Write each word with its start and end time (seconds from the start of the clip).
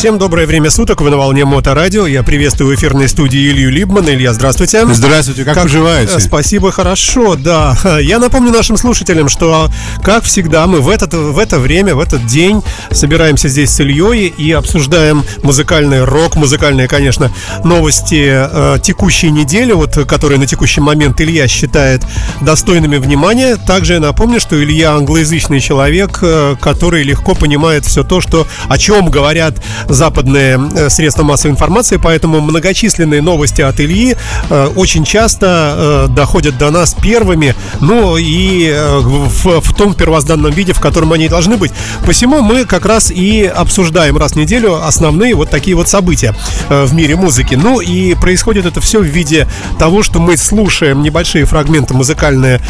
Всем 0.00 0.16
доброе 0.16 0.46
время 0.46 0.70
суток, 0.70 1.02
вы 1.02 1.10
на 1.10 1.18
волне 1.18 1.44
Моторадио. 1.44 2.06
Я 2.06 2.22
приветствую 2.22 2.74
в 2.74 2.80
эфирной 2.80 3.06
студии 3.06 3.50
Илью 3.50 3.70
Либмана. 3.70 4.08
Илья, 4.08 4.32
здравствуйте. 4.32 4.86
Здравствуйте, 4.86 5.44
как, 5.44 5.52
как 5.52 5.64
поживаете? 5.64 6.14
Э, 6.16 6.20
спасибо, 6.20 6.72
хорошо, 6.72 7.36
да. 7.36 7.76
Я 8.00 8.18
напомню 8.18 8.50
нашим 8.50 8.78
слушателям, 8.78 9.28
что, 9.28 9.68
как 10.02 10.24
всегда, 10.24 10.66
мы 10.66 10.80
в, 10.80 10.88
этот, 10.88 11.12
в 11.12 11.38
это 11.38 11.58
время, 11.58 11.94
в 11.94 12.00
этот 12.00 12.24
день 12.24 12.62
собираемся 12.90 13.48
здесь 13.48 13.72
с 13.72 13.80
Ильей 13.80 14.28
и 14.28 14.52
обсуждаем 14.52 15.22
музыкальный 15.42 16.02
рок, 16.02 16.34
музыкальные, 16.34 16.88
конечно, 16.88 17.30
новости 17.62 18.24
э, 18.26 18.78
текущей 18.82 19.30
недели, 19.30 19.72
вот, 19.72 19.96
которые 20.08 20.38
на 20.38 20.46
текущий 20.46 20.80
момент 20.80 21.20
Илья 21.20 21.46
считает 21.46 22.06
достойными 22.40 22.96
внимания. 22.96 23.56
Также 23.56 23.92
я 23.92 24.00
напомню, 24.00 24.40
что 24.40 24.56
Илья 24.64 24.94
англоязычный 24.94 25.60
человек, 25.60 26.20
э, 26.22 26.56
который 26.58 27.02
легко 27.02 27.34
понимает 27.34 27.84
все 27.84 28.02
то, 28.02 28.22
что, 28.22 28.46
о 28.66 28.78
чем 28.78 29.10
говорят 29.10 29.60
западные 29.90 30.60
э, 30.74 30.88
средства 30.88 31.22
массовой 31.22 31.52
информации, 31.52 31.96
поэтому 32.02 32.40
многочисленные 32.40 33.20
новости 33.20 33.60
от 33.60 33.80
Ильи 33.80 34.16
э, 34.48 34.68
очень 34.76 35.04
часто 35.04 36.06
э, 36.08 36.14
доходят 36.14 36.56
до 36.58 36.70
нас 36.70 36.94
первыми, 36.94 37.54
ну 37.80 38.16
и 38.16 38.72
в, 38.72 39.60
в 39.60 39.74
том 39.74 39.94
первозданном 39.94 40.52
виде, 40.52 40.72
в 40.72 40.80
котором 40.80 41.12
они 41.12 41.28
должны 41.28 41.56
быть. 41.56 41.72
Посему 42.06 42.40
мы 42.40 42.64
как 42.64 42.86
раз 42.86 43.10
и 43.10 43.44
обсуждаем 43.44 44.16
раз 44.16 44.32
в 44.32 44.36
неделю 44.36 44.84
основные 44.84 45.34
вот 45.34 45.50
такие 45.50 45.76
вот 45.76 45.88
события 45.88 46.34
в 46.68 46.92
мире 46.94 47.16
музыки. 47.16 47.54
Ну 47.54 47.80
и 47.80 48.14
происходит 48.14 48.66
это 48.66 48.80
все 48.80 49.00
в 49.00 49.04
виде 49.04 49.48
того, 49.78 50.02
что 50.02 50.20
мы 50.20 50.36
слушаем 50.36 51.02
небольшие 51.02 51.44
фрагменты 51.44 51.94
музыкальные 51.94 52.60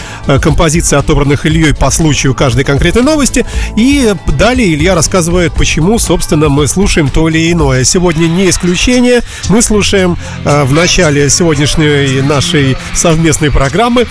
композиции, 0.41 0.97
отобранных 0.97 1.47
Ильей 1.47 1.75
по 1.75 1.91
случаю 1.91 2.34
каждой 2.34 2.64
конкретной 2.64 3.02
новости, 3.02 3.45
и 3.77 4.14
далее 4.39 4.73
Илья 4.75 4.95
рассказывает, 4.95 5.52
почему, 5.55 5.98
собственно, 5.98 6.48
мы 6.48 6.66
слушаем 6.66 7.09
то 7.10 7.28
или 7.28 7.52
иное. 7.52 7.84
Сегодня 7.84 8.27
не 8.27 8.48
исключение. 8.50 9.22
Мы 9.48 9.62
слушаем 9.62 10.16
э, 10.44 10.64
в 10.64 10.72
начале 10.72 11.28
сегодняшней 11.30 12.22
нашей 12.22 12.77
совместной 12.94 13.50
программы 13.50 14.06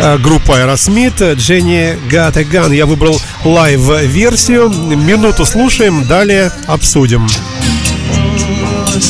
э, 0.00 0.18
группа 0.18 0.52
Aerosmith 0.52 1.36
a 2.36 2.42
Gun. 2.42 2.74
Я 2.74 2.86
выбрал 2.86 3.20
live-версию. 3.44 4.68
Минуту 4.70 5.44
слушаем, 5.44 6.04
далее 6.06 6.52
обсудим. 6.66 7.26
А 8.86 9.00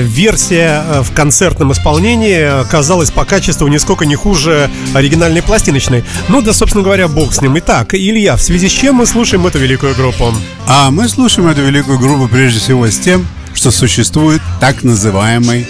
версия 0.00 0.84
э, 0.86 1.02
в 1.02 1.12
концертном 1.12 1.72
исполнении 1.72 2.60
оказалась 2.60 3.10
по 3.10 3.24
качеству 3.24 3.68
нисколько 3.68 4.06
не 4.06 4.16
хуже 4.16 4.70
оригинальной 4.94 5.42
пластиночной. 5.42 6.04
Ну 6.28 6.42
да, 6.42 6.52
собственно 6.52 6.84
говоря, 6.84 7.08
бог 7.08 7.34
с 7.34 7.40
ним. 7.40 7.58
Итак, 7.58 7.94
Илья, 7.94 8.36
в 8.36 8.42
связи 8.42 8.68
с 8.68 8.72
чем 8.72 8.96
мы 8.96 9.06
слушаем 9.06 9.46
эту 9.46 9.58
великую 9.58 9.94
группу? 9.94 10.32
А 10.66 10.90
мы 10.90 11.08
слушаем 11.08 11.48
эту 11.48 11.62
великую 11.62 11.98
группу 11.98 12.28
прежде 12.28 12.60
всего 12.60 12.86
с 12.86 12.98
тем, 12.98 13.26
что 13.54 13.70
существует 13.70 14.40
так 14.60 14.82
называемый 14.82 15.66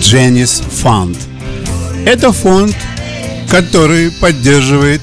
Дженнис 0.00 0.62
Фонд. 0.82 1.18
Это 2.04 2.32
фонд, 2.32 2.76
который 3.48 4.10
поддерживает 4.10 5.00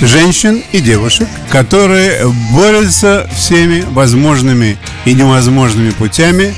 женщин 0.00 0.62
и 0.72 0.80
девушек, 0.80 1.28
которые 1.50 2.26
борются 2.52 3.28
всеми 3.34 3.84
возможными 3.90 4.76
и 5.04 5.14
невозможными 5.14 5.90
путями 5.90 6.54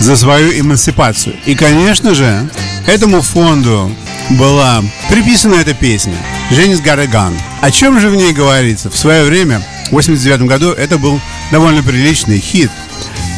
за 0.00 0.16
свою 0.16 0.58
эмансипацию. 0.58 1.36
И, 1.46 1.54
конечно 1.54 2.14
же, 2.14 2.48
этому 2.86 3.22
фонду 3.22 3.94
была 4.30 4.82
приписана 5.08 5.54
эта 5.56 5.74
песня 5.74 6.14
«Женис 6.50 6.80
Гараган». 6.80 7.34
О 7.60 7.70
чем 7.70 8.00
же 8.00 8.08
в 8.08 8.16
ней 8.16 8.32
говорится? 8.32 8.90
В 8.90 8.96
свое 8.96 9.24
время, 9.24 9.62
в 9.88 9.92
89 9.92 10.42
году, 10.48 10.72
это 10.72 10.98
был 10.98 11.20
довольно 11.52 11.82
приличный 11.82 12.38
хит. 12.38 12.70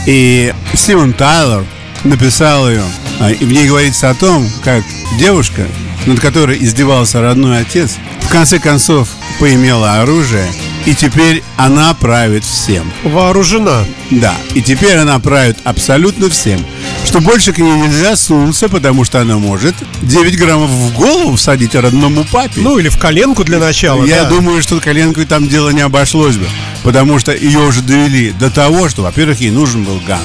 И 0.07 0.55
Стивен 0.75 1.13
Тайлер 1.13 1.67
написал 2.05 2.71
ее. 2.71 2.85
А, 3.21 3.31
и 3.31 3.45
в 3.45 3.53
ней 3.53 3.69
говорится 3.69 4.11
о 4.11 4.15
том, 4.15 4.49
как 4.65 4.83
девушка, 5.19 5.67
над 6.07 6.21
которой 6.21 6.63
издевался 6.63 7.21
родной 7.21 7.61
отец, 7.61 7.97
в 8.21 8.29
конце 8.29 8.59
концов 8.59 9.09
поимела 9.39 10.01
оружие 10.01 10.47
и 10.85 10.95
теперь 10.95 11.43
она 11.57 11.95
правит 11.95 12.45
всем. 12.45 12.91
Вооружена. 13.05 13.85
Да, 14.11 14.35
и 14.55 14.63
теперь 14.63 14.97
она 14.97 15.19
правит 15.21 15.57
абсолютно 15.65 16.29
всем. 16.29 16.65
Что 17.05 17.21
больше 17.21 17.53
к 17.53 17.59
ней 17.59 17.73
нельзя 17.73 18.17
сунуться, 18.17 18.69
потому 18.69 19.05
что 19.05 19.21
она 19.21 19.39
может 19.39 19.75
9 20.03 20.39
граммов 20.39 20.71
в 20.71 20.95
голову 20.95 21.37
всадить 21.37 21.75
родному 21.75 22.25
папе. 22.25 22.61
Ну 22.61 22.79
или 22.79 22.89
в 22.89 22.99
коленку 22.99 23.45
для 23.45 23.59
начала. 23.59 24.05
Я 24.05 24.25
да. 24.25 24.31
думаю, 24.31 24.63
что 24.63 24.81
коленкой 24.81 25.27
там 25.27 25.49
дело 25.49 25.71
не 25.71 25.83
обошлось 25.83 26.37
бы. 26.37 26.47
Потому 26.83 27.19
что 27.19 27.33
ее 27.33 27.61
уже 27.61 27.81
довели 27.83 28.33
до 28.33 28.51
того, 28.51 28.89
что, 28.89 29.03
во-первых, 29.03 29.41
ей 29.41 29.51
нужен 29.51 29.85
был 29.85 30.01
гант. 30.07 30.23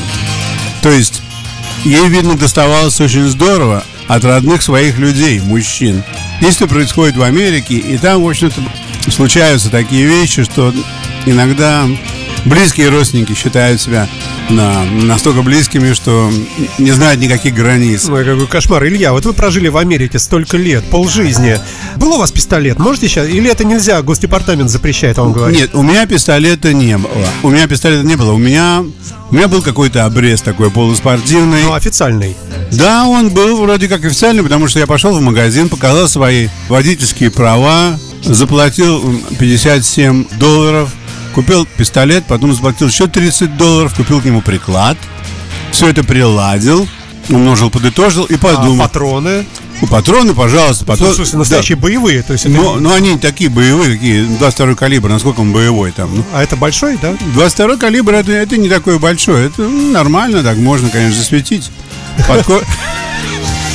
То 0.82 0.90
есть 0.90 1.22
ей, 1.84 2.08
видно, 2.08 2.36
доставалось 2.36 3.00
очень 3.00 3.28
здорово 3.28 3.84
от 4.08 4.24
родных 4.26 4.62
своих 4.62 4.98
людей, 4.98 5.40
мужчин. 5.40 6.04
Действие 6.42 6.70
происходит 6.70 7.18
в 7.18 7.24
Америке, 7.24 7.76
и 7.76 7.98
там, 7.98 8.24
в 8.24 8.30
общем-то, 8.30 8.62
случаются 9.12 9.70
такие 9.70 10.06
вещи, 10.06 10.44
что 10.44 10.74
иногда 11.26 11.88
близкие 12.46 12.90
родственники 12.90 13.34
считают 13.34 13.82
себя 13.82 14.08
на, 14.50 14.84
настолько 14.86 15.42
близкими, 15.42 15.94
что 15.94 16.32
не 16.78 16.92
знают 16.92 17.20
никаких 17.20 17.54
границ. 17.54 18.08
Ой, 18.10 18.24
какой 18.24 18.48
кошмар. 18.48 18.86
Илья, 18.86 19.12
вот 19.12 19.26
вы 19.26 19.34
прожили 19.34 19.68
в 19.68 19.78
Америке 19.78 20.20
столько 20.20 20.58
лет, 20.58 20.84
полжизни. 20.86 21.60
Был 21.98 22.14
у 22.14 22.18
вас 22.18 22.32
пистолет? 22.32 22.80
Можете 22.80 23.08
сейчас? 23.08 23.28
Или 23.28 23.50
это 23.50 23.66
нельзя? 23.66 24.02
Госдепартамент 24.02 24.70
запрещает 24.70 25.18
вам 25.18 25.34
говорить? 25.34 25.60
Нет, 25.60 25.70
у 25.74 25.82
меня 25.82 26.06
пистолета 26.06 26.74
не 26.74 26.98
было. 26.98 27.28
У 27.44 27.50
меня 27.50 27.68
пистолета 27.68 28.06
не 28.06 28.16
было. 28.16 28.32
У 28.32 28.38
меня, 28.38 28.84
у 29.32 29.36
меня 29.36 29.48
был 29.48 29.62
какой-то 29.62 30.06
обрез 30.06 30.42
такой 30.42 30.72
полуспортивный. 30.72 31.64
Ну, 31.64 31.74
официальный. 31.74 32.36
Да, 32.72 33.06
он 33.06 33.30
был 33.30 33.58
вроде 33.58 33.88
как 33.88 34.04
официальный, 34.04 34.44
потому 34.44 34.68
что 34.68 34.80
я 34.80 34.88
пошел 34.88 35.18
в 35.18 35.22
магазин, 35.22 35.70
показал 35.70 36.08
свои 36.08 36.50
водительские 36.70 37.32
права, 37.32 38.00
заплатил 38.24 39.22
57 39.40 40.26
долларов, 40.38 40.92
купил 41.34 41.66
пистолет, 41.78 42.26
потом 42.28 42.54
заплатил 42.54 42.88
еще 42.88 43.08
30 43.08 43.58
долларов, 43.58 43.96
купил 43.96 44.22
к 44.22 44.26
нему 44.26 44.42
приклад, 44.42 44.98
все 45.72 45.90
это 45.90 46.04
приладил, 46.04 46.88
умножил, 47.30 47.70
подытожил 47.70 48.26
и 48.26 48.36
подумал. 48.38 48.82
А 48.82 48.88
патроны? 48.88 49.46
Ну, 49.80 49.88
патроны, 49.88 50.34
пожалуйста. 50.34 50.86
Патрон... 50.86 51.12
В 51.12 51.16
смысле, 51.16 51.40
настоящие 51.40 51.76
да. 51.76 51.84
боевые? 51.84 52.24
То 52.24 52.34
есть 52.34 52.46
это... 52.46 52.56
ну, 52.56 52.76
ну, 52.76 52.94
они 52.94 53.18
такие 53.18 53.50
боевые, 53.50 53.94
какие 53.96 54.24
22 54.24 54.76
калибр, 54.76 55.10
насколько 55.10 55.42
он 55.42 55.54
боевой 55.54 55.92
там. 55.92 56.16
Ну. 56.16 56.24
А 56.34 56.42
это 56.42 56.56
большой, 56.56 56.98
да? 57.00 57.16
22 57.34 57.78
калибр, 57.78 58.14
это, 58.14 58.32
это 58.32 58.58
не 58.58 58.70
такой 58.70 58.98
большой. 58.98 59.48
Это 59.48 59.62
нормально, 59.62 60.42
так 60.42 60.58
можно, 60.58 60.90
конечно, 60.90 61.18
засветить. 61.18 61.70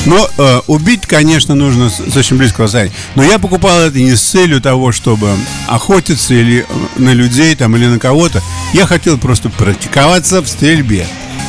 Но 0.04 0.28
э, 0.36 0.60
убить, 0.66 1.02
конечно, 1.06 1.54
нужно 1.54 1.88
с, 1.88 1.98
с 1.98 2.16
очень 2.16 2.36
близкого 2.36 2.64
расстояния. 2.64 2.92
Но 3.14 3.22
я 3.22 3.38
покупал 3.38 3.80
это 3.80 3.98
не 4.00 4.16
с 4.16 4.22
целью 4.22 4.60
того, 4.60 4.90
чтобы 4.90 5.30
охотиться 5.68 6.34
или 6.34 6.66
э, 6.68 7.00
на 7.00 7.12
людей 7.12 7.54
там, 7.54 7.76
или 7.76 7.86
на 7.86 7.98
кого-то. 7.98 8.42
Я 8.72 8.86
хотел 8.86 9.16
просто 9.16 9.48
практиковаться 9.48 10.42
в 10.42 10.48
стрельбе. 10.48 11.06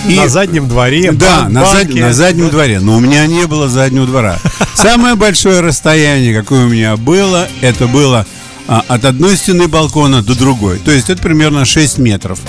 И, 0.08 0.18
на 0.18 0.28
заднем 0.28 0.68
дворе. 0.68 1.12
Да, 1.14 1.48
на, 1.50 1.66
зад, 1.66 1.94
на 1.94 2.14
заднем 2.14 2.50
дворе. 2.50 2.80
Но 2.80 2.98
у 2.98 3.00
меня 3.00 3.26
не 3.26 3.48
было 3.48 3.70
заднего 3.70 4.06
двора. 4.06 4.38
Самое 4.76 5.16
большое 5.16 5.62
расстояние, 5.62 6.38
какое 6.38 6.66
у 6.66 6.70
меня 6.70 6.98
было, 6.98 7.48
это 7.62 7.88
было 7.88 8.28
а, 8.68 8.84
от 8.88 9.06
одной 9.06 9.38
стены 9.38 9.68
балкона 9.68 10.22
до 10.22 10.36
другой. 10.36 10.80
То 10.80 10.92
есть 10.92 11.10
это 11.10 11.22
примерно 11.22 11.66
6 11.66 11.98
метров. 12.00 12.40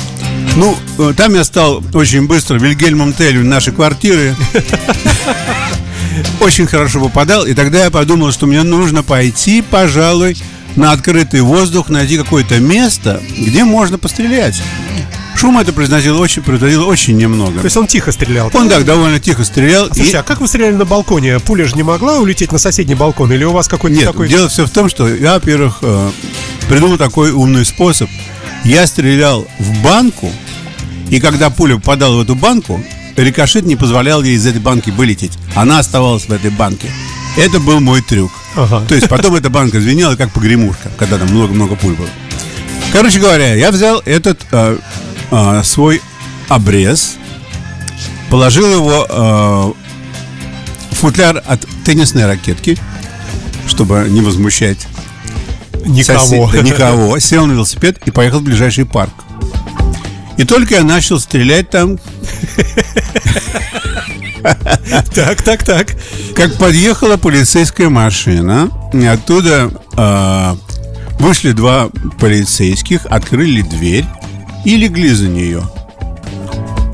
Ну, 0.56 0.76
э, 0.98 1.14
там 1.16 1.34
я 1.34 1.42
стал 1.42 1.82
очень 1.94 2.26
быстро 2.26 2.58
Вильгельмом 2.58 3.12
Телью 3.12 3.44
нашей 3.44 3.72
квартиры. 3.72 4.36
Очень 6.40 6.66
хорошо 6.66 7.00
попадал. 7.00 7.44
И 7.44 7.54
тогда 7.54 7.84
я 7.84 7.90
подумал, 7.90 8.30
что 8.30 8.46
мне 8.46 8.62
нужно 8.62 9.02
пойти, 9.02 9.62
пожалуй, 9.62 10.36
на 10.76 10.92
открытый 10.92 11.40
воздух, 11.40 11.88
найти 11.88 12.16
какое-то 12.16 12.60
место, 12.60 13.20
где 13.36 13.64
можно 13.64 13.98
пострелять. 13.98 14.62
Шум 15.36 15.58
это 15.58 15.72
произносил 15.72 16.20
очень, 16.20 16.42
производил 16.42 16.86
очень 16.86 17.16
немного. 17.16 17.58
То 17.58 17.64
есть 17.64 17.76
он 17.76 17.88
тихо 17.88 18.12
стрелял? 18.12 18.50
Он 18.54 18.68
так 18.68 18.84
довольно 18.84 19.18
тихо 19.18 19.42
стрелял. 19.44 19.88
А, 19.90 19.94
слушай, 19.94 20.12
и... 20.12 20.16
а 20.16 20.22
как 20.22 20.40
вы 20.40 20.46
стреляли 20.46 20.74
на 20.74 20.84
балконе? 20.84 21.40
Пуля 21.40 21.66
же 21.66 21.74
не 21.74 21.82
могла 21.82 22.18
улететь 22.18 22.52
на 22.52 22.58
соседний 22.58 22.94
балкон? 22.94 23.32
Или 23.32 23.42
у 23.42 23.50
вас 23.50 23.66
какой-то 23.66 23.96
Нет, 23.96 24.06
такой... 24.06 24.28
дело 24.28 24.48
все 24.48 24.64
в 24.66 24.70
том, 24.70 24.88
что 24.88 25.08
я, 25.08 25.34
во-первых, 25.34 25.78
э, 25.82 26.10
придумал 26.68 26.98
такой 26.98 27.32
умный 27.32 27.64
способ. 27.64 28.08
Я 28.64 28.86
стрелял 28.86 29.46
в 29.58 29.82
банку, 29.82 30.30
и 31.10 31.20
когда 31.20 31.50
пуля 31.50 31.76
попадала 31.76 32.16
в 32.16 32.22
эту 32.22 32.34
банку, 32.34 32.82
рикошет 33.16 33.64
не 33.64 33.76
позволял 33.76 34.22
ей 34.22 34.36
из 34.36 34.46
этой 34.46 34.60
банки 34.60 34.90
вылететь. 34.90 35.32
Она 35.54 35.78
оставалась 35.78 36.24
в 36.24 36.32
этой 36.32 36.50
банке. 36.50 36.90
Это 37.36 37.60
был 37.60 37.80
мой 37.80 38.00
трюк. 38.00 38.32
Ага. 38.56 38.84
То 38.88 38.94
есть 38.94 39.08
потом 39.08 39.34
эта 39.34 39.50
банка 39.50 39.80
звенела, 39.80 40.16
как 40.16 40.32
погремушка, 40.32 40.90
когда 40.96 41.18
там 41.18 41.28
много-много 41.28 41.74
пуль 41.74 41.94
было. 41.94 42.08
Короче 42.92 43.18
говоря, 43.18 43.54
я 43.54 43.72
взял 43.72 44.00
этот 44.04 44.40
э, 44.52 44.78
э, 45.30 45.62
свой 45.64 46.00
обрез, 46.48 47.16
положил 48.30 48.72
его 48.72 49.06
э, 49.08 50.92
в 50.92 50.96
футляр 50.96 51.42
от 51.44 51.66
теннисной 51.84 52.26
ракетки, 52.26 52.78
чтобы 53.66 54.06
не 54.08 54.20
возмущать 54.20 54.86
никого. 55.84 56.48
Сосед, 56.48 56.62
никого. 56.62 57.18
Сел 57.18 57.46
на 57.46 57.52
велосипед 57.52 57.98
и 58.06 58.12
поехал 58.12 58.38
в 58.38 58.44
ближайший 58.44 58.86
парк. 58.86 59.23
И 60.36 60.44
только 60.44 60.76
я 60.76 60.84
начал 60.84 61.18
стрелять 61.20 61.70
там. 61.70 61.98
Так, 65.14 65.42
так, 65.42 65.64
так. 65.64 65.96
Как 66.34 66.54
подъехала 66.58 67.16
полицейская 67.16 67.88
машина, 67.88 68.70
и 68.92 69.06
оттуда 69.06 69.70
э, 69.96 70.54
вышли 71.18 71.52
два 71.52 71.88
полицейских, 72.18 73.06
открыли 73.06 73.62
дверь 73.62 74.04
и 74.66 74.76
легли 74.76 75.10
за 75.14 75.28
нее. 75.28 75.62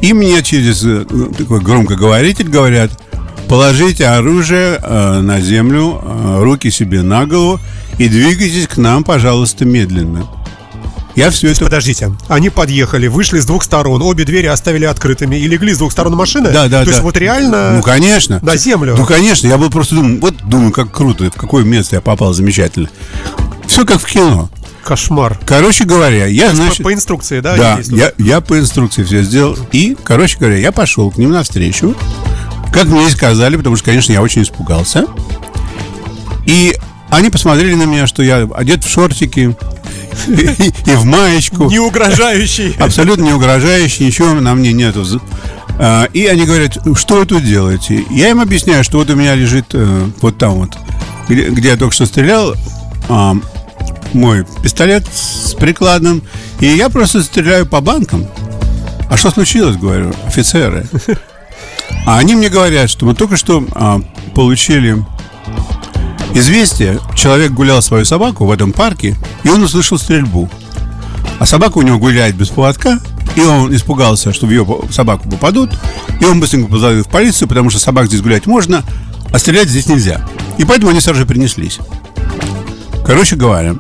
И 0.01 0.13
мне 0.13 0.43
через 0.43 0.85
э, 0.85 1.05
такой 1.37 1.61
громкоговоритель 1.61 2.49
говорят, 2.49 2.93
положите 3.49 4.07
оружие 4.07 4.79
э, 4.81 5.21
на 5.21 5.41
землю, 5.41 6.01
э, 6.03 6.43
руки 6.43 6.71
себе 6.71 7.03
на 7.03 7.27
голову 7.27 7.61
и 7.99 8.09
двигайтесь 8.09 8.67
к 8.67 8.77
нам, 8.77 9.05
пожалуйста, 9.05 9.65
медленно. 9.65 10.27
Я 11.17 11.31
все 11.31 11.51
это... 11.51 11.65
Подождите, 11.65 12.13
они 12.29 12.51
подъехали, 12.51 13.07
вышли 13.09 13.41
с 13.41 13.45
двух 13.45 13.65
сторон, 13.65 14.03
обе 14.03 14.25
двери 14.25 14.47
оставили 14.47 14.85
открытыми 14.85 15.37
и 15.37 15.47
легли 15.47 15.75
с 15.75 15.79
двух 15.79 15.93
сторон 15.93 16.15
машины? 16.15 16.51
Да, 16.51 16.69
да, 16.69 16.81
То 16.81 16.87
да. 16.87 16.91
есть 16.93 17.03
вот 17.03 17.17
реально... 17.17 17.73
Ну, 17.77 17.83
конечно. 17.83 18.39
На 18.43 18.57
землю? 18.57 18.95
Ну, 18.97 19.05
конечно. 19.05 19.47
Я 19.47 19.59
был 19.59 19.71
просто 19.71 19.97
думаю, 19.97 20.21
вот 20.21 20.35
думаю, 20.45 20.73
как 20.73 20.93
круто, 20.93 21.31
в 21.31 21.35
какое 21.35 21.65
место 21.65 21.97
я 21.97 22.01
попал 22.01 22.33
замечательно. 22.33 22.89
Все 23.67 23.85
как 23.85 24.01
в 24.01 24.07
кино. 24.07 24.51
Кошмар. 24.83 25.39
Короче 25.47 25.85
говоря, 25.85 26.27
я, 26.27 26.55
значит... 26.55 26.79
По, 26.79 26.85
по 26.85 26.95
инструкции, 26.95 27.41
да? 27.41 27.57
Да, 27.57 27.81
я, 27.89 28.13
я 28.19 28.41
по 28.41 28.59
инструкции 28.59 29.05
все 29.05 29.23
сделал. 29.23 29.57
И, 29.73 29.97
короче 30.03 30.39
говоря, 30.39 30.57
я 30.57 30.73
пошел 30.73 31.11
к 31.11 31.19
ним 31.19 31.31
навстречу. 31.31 31.95
Как 32.73 32.87
мне 32.87 33.07
и 33.07 33.11
сказали, 33.11 33.57
потому 33.57 33.77
что, 33.77 33.85
конечно, 33.87 34.13
я 34.13 34.23
очень 34.23 34.43
испугался. 34.43 35.07
И 36.47 36.77
они 37.11 37.31
посмотрели 37.31 37.75
на 37.75 37.85
меня, 37.85 38.07
что 38.07 38.23
я 38.23 38.49
одет 38.55 38.85
в 38.85 38.91
шортики, 38.91 39.57
и 40.29 40.91
в 40.91 41.05
маечку. 41.05 41.65
Не 41.69 41.79
угрожающий. 41.79 42.75
Абсолютно 42.79 43.25
не 43.25 43.33
угрожающий, 43.33 44.07
ничего 44.07 44.33
на 44.35 44.55
мне 44.55 44.73
нету. 44.73 45.05
А, 45.79 46.05
и 46.13 46.27
они 46.27 46.45
говорят, 46.45 46.79
что 46.97 47.17
вы 47.17 47.27
тут 47.27 47.45
делаете? 47.45 48.05
Я 48.11 48.31
им 48.31 48.41
объясняю, 48.41 48.85
что 48.85 48.99
вот 48.99 49.09
у 49.11 49.15
меня 49.15 49.35
лежит 49.35 49.67
э, 49.73 50.09
вот 50.21 50.37
там 50.37 50.53
вот, 50.55 50.77
где, 51.29 51.69
я 51.71 51.77
только 51.77 51.95
что 51.95 52.05
стрелял, 52.05 52.55
а, 53.09 53.35
мой 54.13 54.45
пистолет 54.63 55.05
с 55.13 55.55
прикладом, 55.55 56.23
и 56.61 56.67
я 56.67 56.91
просто 56.91 57.23
стреляю 57.23 57.67
по 57.67 57.81
банкам. 57.81 58.27
А 59.09 59.17
что 59.17 59.31
случилось, 59.31 59.77
говорю, 59.77 60.13
офицеры? 60.27 60.87
А 62.07 62.19
они 62.19 62.35
мне 62.35 62.49
говорят, 62.49 62.89
что 62.91 63.07
мы 63.07 63.15
только 63.15 63.37
что 63.37 63.65
а, 63.73 64.01
получили 64.35 65.03
Известие. 66.35 67.01
Человек 67.15 67.53
гулял 67.53 67.83
свою 67.83 68.05
собаку 68.05 68.47
в 68.47 68.51
этом 68.51 68.73
парке, 68.73 69.17
и 69.43 69.49
он 69.49 69.63
услышал 69.63 69.99
стрельбу. 69.99 70.49
А 71.39 71.47
собака 71.47 71.79
у 71.79 71.83
него 71.83 71.99
гуляет 71.99 72.37
без 72.37 72.49
поводка, 72.49 73.01
и 73.37 73.41
он 73.41 73.75
испугался, 73.75 74.33
что 74.33 74.47
в 74.47 74.51
ее 74.51 74.67
собаку 74.91 75.29
попадут, 75.29 75.71
и 76.21 76.25
он 76.25 76.41
быстренько 76.41 76.71
позвонил 76.71 77.05
в 77.05 77.09
полицию, 77.09 77.49
потому 77.49 77.71
что 77.71 77.79
собак 77.79 78.07
здесь 78.07 78.21
гулять 78.21 78.47
можно, 78.47 78.85
а 79.33 79.39
стрелять 79.39 79.69
здесь 79.69 79.87
нельзя. 79.87 80.27
И 80.59 80.65
поэтому 80.65 80.91
они 80.91 81.01
сразу 81.01 81.21
же 81.21 81.27
принеслись. 81.27 81.79
Короче 83.07 83.37
говоря, 83.37 83.77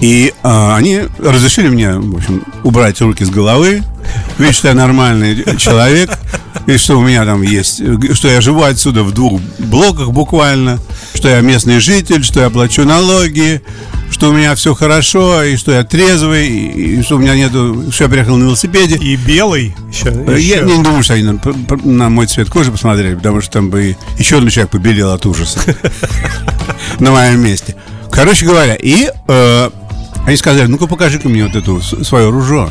и 0.00 0.32
а, 0.42 0.76
они 0.76 1.02
разрешили 1.18 1.68
мне, 1.68 1.92
в 1.92 2.16
общем, 2.16 2.44
убрать 2.62 3.00
руки 3.00 3.24
с 3.24 3.30
головы, 3.30 3.82
видеть, 4.38 4.56
что 4.56 4.68
я 4.68 4.74
нормальный 4.74 5.56
человек, 5.56 6.10
и 6.66 6.76
что 6.76 6.98
у 6.98 7.02
меня 7.02 7.24
там 7.24 7.42
есть, 7.42 7.82
что 8.14 8.28
я 8.28 8.40
живу 8.40 8.62
отсюда 8.62 9.02
в 9.02 9.12
двух 9.12 9.40
блоках 9.58 10.10
буквально, 10.10 10.78
что 11.14 11.28
я 11.28 11.40
местный 11.40 11.80
житель, 11.80 12.24
что 12.24 12.40
я 12.40 12.50
плачу 12.50 12.84
налоги, 12.84 13.62
что 14.10 14.30
у 14.30 14.32
меня 14.32 14.54
все 14.54 14.74
хорошо, 14.74 15.42
и 15.42 15.56
что 15.56 15.72
я 15.72 15.84
трезвый, 15.84 16.48
и, 16.48 17.02
что 17.02 17.16
у 17.16 17.18
меня 17.18 17.34
нету, 17.34 17.90
что 17.92 18.04
я 18.04 18.10
приехал 18.10 18.36
на 18.36 18.44
велосипеде. 18.44 18.96
И 18.96 19.16
белый 19.16 19.74
еще. 19.90 20.12
Я 20.38 20.62
не 20.62 20.82
думаю, 20.82 21.02
что 21.02 21.14
они 21.14 21.24
на, 21.24 21.40
на 21.84 22.08
мой 22.08 22.26
цвет 22.26 22.48
кожи 22.50 22.70
посмотрели, 22.72 23.14
потому 23.14 23.40
что 23.40 23.52
там 23.52 23.70
бы 23.70 23.96
еще 24.18 24.38
один 24.38 24.48
человек 24.50 24.70
побелел 24.70 25.12
от 25.12 25.24
ужаса 25.26 25.60
на 26.98 27.10
моем 27.10 27.40
месте. 27.40 27.76
Короче 28.10 28.46
говоря, 28.46 28.74
и 28.74 29.10
э, 29.28 29.70
они 30.28 30.36
сказали, 30.36 30.66
ну-ка 30.66 30.86
покажи-ка 30.86 31.26
мне 31.26 31.46
вот 31.46 31.56
эту 31.56 31.80
свое 31.80 32.28
ружье. 32.28 32.70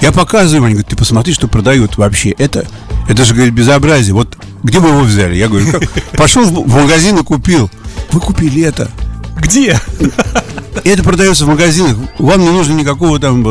Я 0.00 0.12
показываю, 0.12 0.64
они 0.64 0.74
говорят, 0.76 0.88
ты 0.88 0.96
посмотри, 0.96 1.34
что 1.34 1.46
продают 1.46 1.98
вообще. 1.98 2.30
Это, 2.30 2.66
это 3.06 3.22
же, 3.26 3.34
говорит, 3.34 3.52
безобразие. 3.52 4.14
Вот 4.14 4.38
где 4.62 4.78
вы 4.78 4.88
его 4.88 5.00
взяли? 5.00 5.36
Я 5.36 5.48
говорю, 5.48 5.70
как? 5.72 5.82
Пошел 6.16 6.44
в 6.44 6.74
магазин 6.74 7.18
и 7.18 7.22
купил. 7.22 7.70
Вы 8.12 8.20
купили 8.20 8.62
это. 8.62 8.90
Где? 9.36 9.78
Это 10.84 11.02
продается 11.02 11.44
в 11.44 11.48
магазинах. 11.48 11.98
Вам 12.18 12.40
не 12.40 12.48
нужно 12.48 12.72
никакого 12.72 13.20
там. 13.20 13.42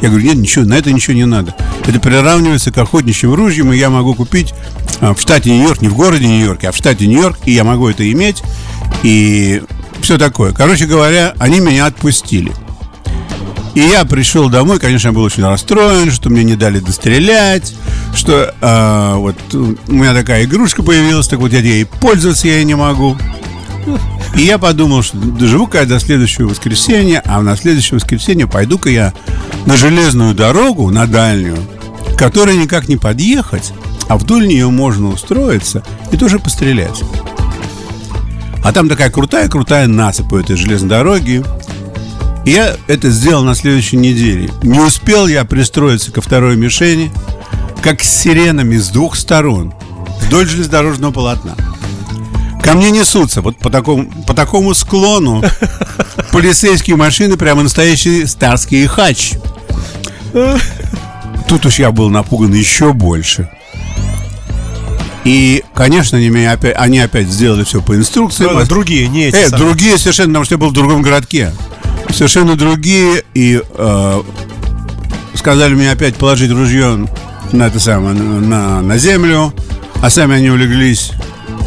Я 0.00 0.08
говорю, 0.08 0.24
нет, 0.24 0.36
ничего, 0.36 0.64
на 0.64 0.74
это 0.74 0.92
ничего 0.92 1.16
не 1.16 1.26
надо. 1.26 1.56
Это 1.86 1.98
приравнивается 1.98 2.70
к 2.70 2.78
охотничьим 2.78 3.34
ружьям, 3.34 3.72
и 3.72 3.76
я 3.76 3.90
могу 3.90 4.14
купить 4.14 4.54
а, 5.00 5.12
в 5.12 5.20
штате 5.20 5.50
Нью-Йорк, 5.50 5.82
не 5.82 5.88
в 5.88 5.96
городе 5.96 6.28
Нью-Йорк, 6.28 6.62
а 6.62 6.70
в 6.70 6.76
штате 6.76 7.08
Нью-Йорк, 7.08 7.38
и 7.46 7.50
я 7.50 7.64
могу 7.64 7.88
это 7.88 8.08
иметь. 8.12 8.44
И 9.02 9.60
все 10.02 10.18
такое. 10.18 10.52
Короче 10.52 10.86
говоря, 10.86 11.34
они 11.38 11.60
меня 11.60 11.86
отпустили. 11.86 12.52
И 13.74 13.80
я 13.80 14.04
пришел 14.04 14.50
домой, 14.50 14.78
конечно, 14.78 15.08
я 15.08 15.12
был 15.12 15.22
очень 15.22 15.44
расстроен, 15.44 16.10
что 16.10 16.28
мне 16.28 16.44
не 16.44 16.56
дали 16.56 16.78
дострелять, 16.78 17.74
что 18.14 18.54
э, 18.60 19.14
вот 19.16 19.36
у 19.54 19.92
меня 19.92 20.12
такая 20.12 20.44
игрушка 20.44 20.82
появилась, 20.82 21.26
так 21.26 21.38
вот 21.38 21.52
я 21.52 21.60
ей 21.60 21.86
пользоваться 21.86 22.48
я 22.48 22.62
не 22.64 22.74
могу. 22.74 23.16
И 24.36 24.42
я 24.42 24.58
подумал, 24.58 25.02
что 25.02 25.16
доживу-ка 25.16 25.80
я 25.80 25.86
до 25.86 25.98
следующего 26.00 26.48
воскресенья, 26.48 27.22
а 27.24 27.40
на 27.40 27.56
следующее 27.56 27.96
воскресенье 27.96 28.46
пойду-ка 28.46 28.90
я 28.90 29.14
на 29.64 29.76
железную 29.76 30.34
дорогу, 30.34 30.90
на 30.90 31.06
дальнюю, 31.06 31.58
которой 32.18 32.56
никак 32.56 32.88
не 32.88 32.98
подъехать, 32.98 33.72
а 34.08 34.18
вдоль 34.18 34.46
нее 34.46 34.68
можно 34.68 35.08
устроиться 35.08 35.82
и 36.10 36.16
тоже 36.18 36.38
пострелять. 36.38 37.02
А 38.62 38.72
там 38.72 38.88
такая 38.88 39.10
крутая-крутая 39.10 39.86
насыпь 39.88 40.28
по 40.28 40.38
этой 40.38 40.56
железной 40.56 40.88
дороге. 40.90 41.44
И 42.44 42.50
я 42.52 42.76
это 42.86 43.10
сделал 43.10 43.44
на 43.44 43.54
следующей 43.54 43.96
неделе. 43.96 44.50
Не 44.62 44.80
успел 44.80 45.26
я 45.26 45.44
пристроиться 45.44 46.10
ко 46.12 46.20
второй 46.20 46.56
мишени, 46.56 47.12
как 47.82 48.02
с 48.02 48.08
сиренами 48.08 48.76
с 48.76 48.88
двух 48.88 49.16
сторон, 49.16 49.74
вдоль 50.20 50.48
железнодорожного 50.48 51.12
полотна. 51.12 51.54
Ко 52.62 52.74
мне 52.74 52.90
несутся 52.92 53.42
вот 53.42 53.58
по 53.58 53.70
такому, 53.70 54.10
по 54.26 54.34
такому 54.34 54.72
склону 54.74 55.42
полицейские 56.30 56.96
машины, 56.96 57.36
прямо 57.36 57.62
настоящие 57.62 58.26
старские 58.26 58.86
хач. 58.86 59.32
Тут 61.48 61.66
уж 61.66 61.78
я 61.80 61.90
был 61.90 62.08
напуган 62.08 62.52
еще 62.52 62.92
больше. 62.92 63.50
И, 65.24 65.62
конечно, 65.74 66.18
они, 66.18 66.30
меня 66.30 66.52
опять, 66.52 66.74
они 66.76 66.98
опять 66.98 67.28
сделали 67.28 67.64
все 67.64 67.80
по 67.80 67.94
инструкции. 67.94 68.44
Да, 68.44 68.64
другие, 68.64 69.08
не 69.08 69.26
эти. 69.26 69.36
Э, 69.36 69.50
другие 69.50 69.98
совершенно, 69.98 70.28
потому 70.28 70.44
что 70.44 70.54
я 70.54 70.58
был 70.58 70.70
в 70.70 70.72
другом 70.72 71.02
городке 71.02 71.52
совершенно 72.10 72.56
другие. 72.56 73.22
И 73.34 73.60
э, 73.62 74.22
сказали 75.34 75.74
мне 75.74 75.90
опять 75.92 76.16
положить 76.16 76.50
ружье 76.50 77.08
на 77.52 77.66
это 77.66 77.78
самое, 77.78 78.14
на, 78.14 78.82
на 78.82 78.98
землю, 78.98 79.52
а 80.00 80.10
сами 80.10 80.34
они 80.36 80.50
улеглись 80.50 81.12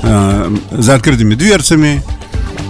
э, 0.04 0.56
за 0.72 0.96
открытыми 0.96 1.36
дверцами, 1.36 2.04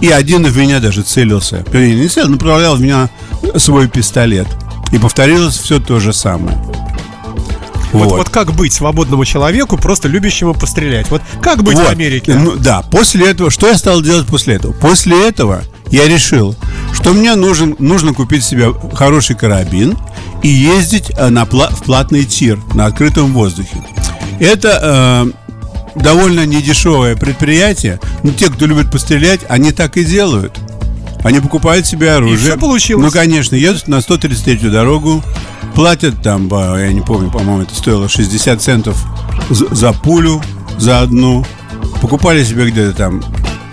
и 0.01 0.09
один 0.09 0.45
в 0.45 0.57
меня 0.57 0.79
даже 0.79 1.01
целился. 1.01 1.63
Вернее, 1.71 1.95
не 1.95 2.07
целился, 2.07 2.31
направлял 2.31 2.75
в 2.75 2.81
меня 2.81 3.09
свой 3.57 3.87
пистолет. 3.87 4.47
И 4.91 4.99
повторилось 4.99 5.57
все 5.57 5.79
то 5.79 5.99
же 5.99 6.13
самое. 6.13 6.57
Вот, 7.95 8.09
вот. 8.09 8.17
вот 8.17 8.29
как 8.29 8.53
быть 8.53 8.73
свободному 8.73 9.25
человеку, 9.25 9.77
просто 9.77 10.07
любящему 10.07 10.53
пострелять? 10.53 11.09
Вот 11.09 11.21
как 11.41 11.63
быть 11.63 11.77
вот. 11.77 11.87
в 11.87 11.89
Америке? 11.89 12.35
Ну, 12.35 12.55
да, 12.55 12.81
после 12.81 13.29
этого, 13.29 13.49
что 13.49 13.67
я 13.67 13.77
стал 13.77 14.01
делать 14.01 14.27
после 14.27 14.55
этого? 14.55 14.73
После 14.73 15.27
этого 15.27 15.63
я 15.91 16.07
решил, 16.07 16.55
что 16.93 17.13
мне 17.13 17.35
нужен, 17.35 17.75
нужно 17.79 18.13
купить 18.13 18.43
себе 18.43 18.73
хороший 18.93 19.35
карабин 19.35 19.97
и 20.43 20.47
ездить 20.47 21.11
э, 21.15 21.29
на, 21.29 21.45
в 21.45 21.83
платный 21.83 22.25
тир 22.25 22.59
на 22.73 22.85
открытом 22.85 23.33
воздухе. 23.33 23.83
Это 24.39 25.33
э, 25.95 25.99
довольно 25.99 26.45
недешевое 26.45 27.15
предприятие, 27.15 27.99
но 28.23 28.31
те, 28.31 28.49
кто 28.49 28.65
любит 28.65 28.91
пострелять, 28.91 29.41
они 29.47 29.71
так 29.71 29.97
и 29.97 30.03
делают. 30.03 30.53
Они 31.23 31.39
покупают 31.39 31.87
себе 31.87 32.11
оружие. 32.11 32.35
И 32.35 32.49
все 32.51 32.57
получилось. 32.57 33.03
Ну, 33.05 33.11
конечно, 33.11 33.55
едут 33.55 33.87
на 33.87 33.95
133-ю 33.95 34.69
дорогу, 34.69 35.23
платят 35.75 36.21
там, 36.23 36.47
я 36.47 36.91
не 36.93 37.01
помню, 37.01 37.29
по-моему, 37.29 37.63
это 37.63 37.75
стоило 37.75 38.07
60 38.07 38.61
центов 38.61 39.05
за 39.49 39.93
пулю, 39.93 40.41
за 40.77 41.01
одну. 41.01 41.45
Покупали 42.01 42.43
себе 42.43 42.69
где-то 42.69 42.95
там 42.95 43.23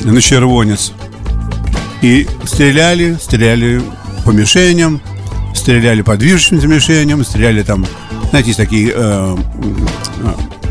на 0.01 0.21
червонец. 0.21 0.93
И 2.03 2.27
стреляли, 2.45 3.17
стреляли 3.21 3.81
по 4.25 4.31
мишеням, 4.31 5.01
стреляли 5.55 6.03
по 6.03 6.17
движущимся 6.17 6.67
мишеням, 6.67 7.25
стреляли 7.25 7.63
там, 7.63 7.87
знаете, 8.31 8.49
есть 8.49 8.59
такие 8.59 8.93
э, 8.95 9.37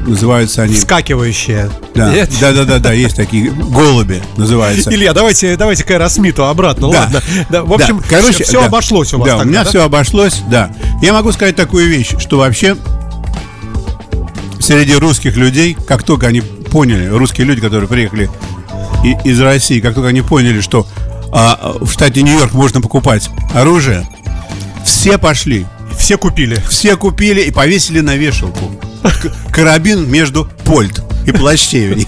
называются 0.06 0.64
они... 0.64 0.74
Вскакивающие. 0.74 1.70
Да, 1.94 2.14
да, 2.40 2.54
да, 2.54 2.66
да, 2.66 2.80
да, 2.80 2.94
есть 2.94 3.16
такие 3.16 3.52
голуби 3.52 4.22
называются. 4.38 4.94
Илья, 4.94 5.14
давайте, 5.14 5.56
давайте 5.58 5.84
к 5.84 5.92
Аэросмиту 5.92 6.46
обратно, 6.46 6.92
да. 6.92 7.00
ладно. 7.00 7.22
Да, 7.50 7.64
в 7.64 7.74
общем, 7.74 8.00
да. 8.00 8.06
Короче, 8.10 8.44
все, 8.44 8.62
да. 8.62 8.68
обошлось 8.68 9.14
у 9.14 9.20
вас 9.20 9.28
Да, 9.28 9.38
тогда, 9.38 9.46
у 9.46 9.50
меня 9.50 9.64
да? 9.64 9.70
все 9.70 9.84
обошлось, 9.84 10.42
да. 10.50 10.72
Я 11.02 11.14
могу 11.14 11.32
сказать 11.32 11.56
такую 11.56 11.88
вещь, 11.88 12.14
что 12.20 12.38
вообще 12.38 12.76
среди 14.60 14.96
русских 14.96 15.36
людей, 15.36 15.76
как 15.88 16.04
только 16.04 16.28
они 16.28 16.42
поняли, 16.42 17.08
русские 17.08 17.48
люди, 17.48 17.62
которые 17.62 17.88
приехали 17.88 18.30
из 19.24 19.40
России, 19.40 19.80
как 19.80 19.96
только 19.96 20.10
они 20.10 20.22
поняли, 20.22 20.62
что 20.62 20.88
а, 21.32 21.76
в 21.80 21.92
штате 21.92 22.22
Нью-Йорк 22.22 22.54
можно 22.54 22.82
покупать 22.82 23.30
оружие, 23.54 24.08
все 24.86 25.18
пошли. 25.18 25.66
Все 25.98 26.18
купили. 26.18 26.62
Все 26.70 26.96
купили 26.96 27.42
и 27.42 27.52
повесили 27.52 28.00
на 28.00 28.16
вешалку 28.16 28.72
карабин 29.52 30.10
между 30.10 30.50
польт 30.66 31.02
и 31.26 31.32
плащевень. 31.32 32.08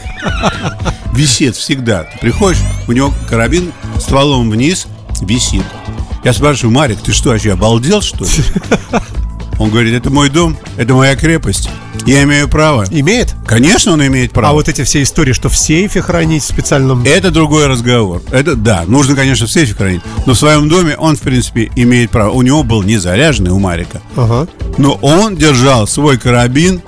Висит 1.13 1.55
всегда. 1.55 2.03
Ты 2.03 2.17
приходишь, 2.19 2.61
у 2.87 2.91
него 2.91 3.13
карабин 3.29 3.71
стволом 3.99 4.49
вниз 4.49 4.87
висит. 5.21 5.63
Я 6.23 6.33
спрашиваю, 6.33 6.73
Марик, 6.73 6.99
ты 7.01 7.11
что, 7.11 7.29
вообще 7.29 7.53
обалдел, 7.53 8.01
что 8.01 8.23
ли? 8.23 8.31
Он 9.63 9.69
говорит, 9.69 9.93
это 9.93 10.09
мой 10.09 10.29
дом, 10.29 10.57
это 10.75 10.93
моя 10.93 11.15
крепость. 11.15 11.69
Я 12.05 12.23
имею 12.23 12.49
право. 12.49 12.83
Имеет? 12.91 13.33
Конечно, 13.47 13.93
он 13.93 14.05
имеет 14.05 14.33
право. 14.33 14.49
А 14.49 14.53
вот 14.55 14.67
эти 14.67 14.83
все 14.83 15.01
истории, 15.01 15.31
что 15.31 15.47
в 15.47 15.55
сейфе 15.55 16.01
хранить 16.01 16.43
в 16.43 16.47
специальном... 16.47 17.01
Это 17.05 17.31
другой 17.31 17.67
разговор. 17.67 18.21
Это, 18.29 18.57
да, 18.57 18.83
нужно, 18.87 19.15
конечно, 19.15 19.47
в 19.47 19.51
сейфе 19.51 19.73
хранить. 19.73 20.01
Но 20.25 20.33
в 20.33 20.37
своем 20.37 20.67
доме 20.67 20.97
он, 20.97 21.15
в 21.15 21.21
принципе, 21.21 21.71
имеет 21.77 22.11
право. 22.11 22.31
У 22.31 22.41
него 22.41 22.63
был 22.63 22.83
не 22.83 22.97
заряженный 22.97 23.51
у 23.51 23.59
Марика. 23.59 24.01
Ага. 24.17 24.49
Но 24.77 24.95
он 25.01 25.37
держал 25.37 25.87
свой 25.87 26.17
карабин 26.17 26.81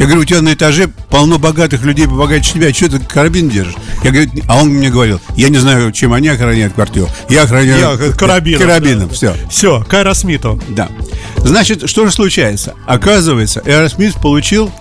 я 0.00 0.06
говорю, 0.06 0.22
у 0.22 0.24
тебя 0.24 0.40
на 0.40 0.54
этаже 0.54 0.88
полно 1.10 1.38
богатых 1.38 1.82
людей 1.82 2.06
побогаче 2.06 2.54
тебя, 2.54 2.72
что 2.72 2.88
ты 2.88 3.00
карабин 3.00 3.50
держишь? 3.50 3.74
Я 4.02 4.10
говорю, 4.10 4.30
а 4.48 4.56
он 4.56 4.68
мне 4.68 4.88
говорил, 4.88 5.20
я 5.36 5.50
не 5.50 5.58
знаю, 5.58 5.92
чем 5.92 6.14
они 6.14 6.28
охраняют 6.28 6.72
квартиру. 6.72 7.06
Я 7.28 7.42
охраняю 7.42 7.78
я, 7.78 8.12
карабином. 8.14 8.60
Карабином, 8.62 9.08
да. 9.08 9.14
все. 9.14 9.34
Все, 9.50 9.84
к 9.86 9.92
Аэросмиту. 9.92 10.58
Да. 10.70 10.88
Значит, 11.36 11.86
что 11.86 12.06
же 12.06 12.12
случается? 12.12 12.74
Оказывается, 12.86 13.60
Аэросмит 13.60 14.14
получил 14.14 14.72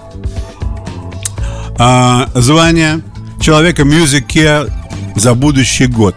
а, 1.78 2.30
звание 2.34 3.02
человека 3.42 3.82
MusiCares 3.82 4.72
за 5.18 5.34
будущий 5.34 5.88
год. 5.88 6.16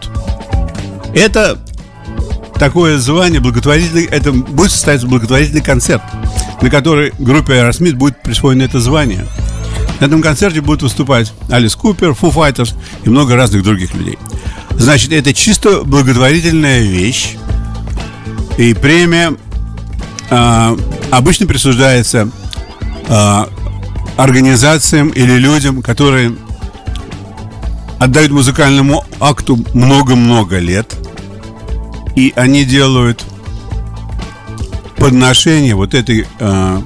Это 1.12 1.59
такое 2.54 2.99
звание 2.99 3.40
благотворительный, 3.40 4.04
это 4.04 4.30
будет 4.30 4.71
состояться 4.71 5.09
благотворительный 5.09 5.61
концерт 5.61 6.02
на 6.62 6.71
который 6.71 7.12
группе 7.19 7.54
Aerosmith 7.54 7.95
будет 7.95 8.23
присвоено 8.23 8.62
это 8.62 8.81
звание. 8.81 9.26
На 10.00 10.07
этом 10.07 10.23
концерте 10.23 10.61
будут 10.61 10.83
выступать 10.83 11.33
Алис 11.50 11.76
Купер, 11.76 12.11
Foo 12.11 12.33
Fighters 12.33 12.75
и 13.04 13.11
много 13.11 13.37
разных 13.37 13.62
других 13.62 13.95
людей. 13.95 14.19
Значит, 14.71 15.12
это 15.12 15.35
чисто 15.35 15.83
благотворительная 15.85 16.81
вещь. 16.83 17.37
И 18.59 18.75
премия 18.75 19.35
э, 20.31 20.76
обычно 21.11 21.47
присуждается 21.47 22.31
э, 23.09 23.45
организациям 24.16 25.09
или 25.09 25.33
людям, 25.33 25.83
которые 25.83 26.35
отдают 27.99 28.33
музыкальному 28.33 29.04
акту 29.21 29.59
много-много 29.75 30.59
лет. 30.59 30.95
И 32.14 32.33
они 32.37 32.64
делают 32.64 33.25
подношение 35.02 35.75
вот 35.75 35.94
этой 35.94 36.28
э, 36.38 36.80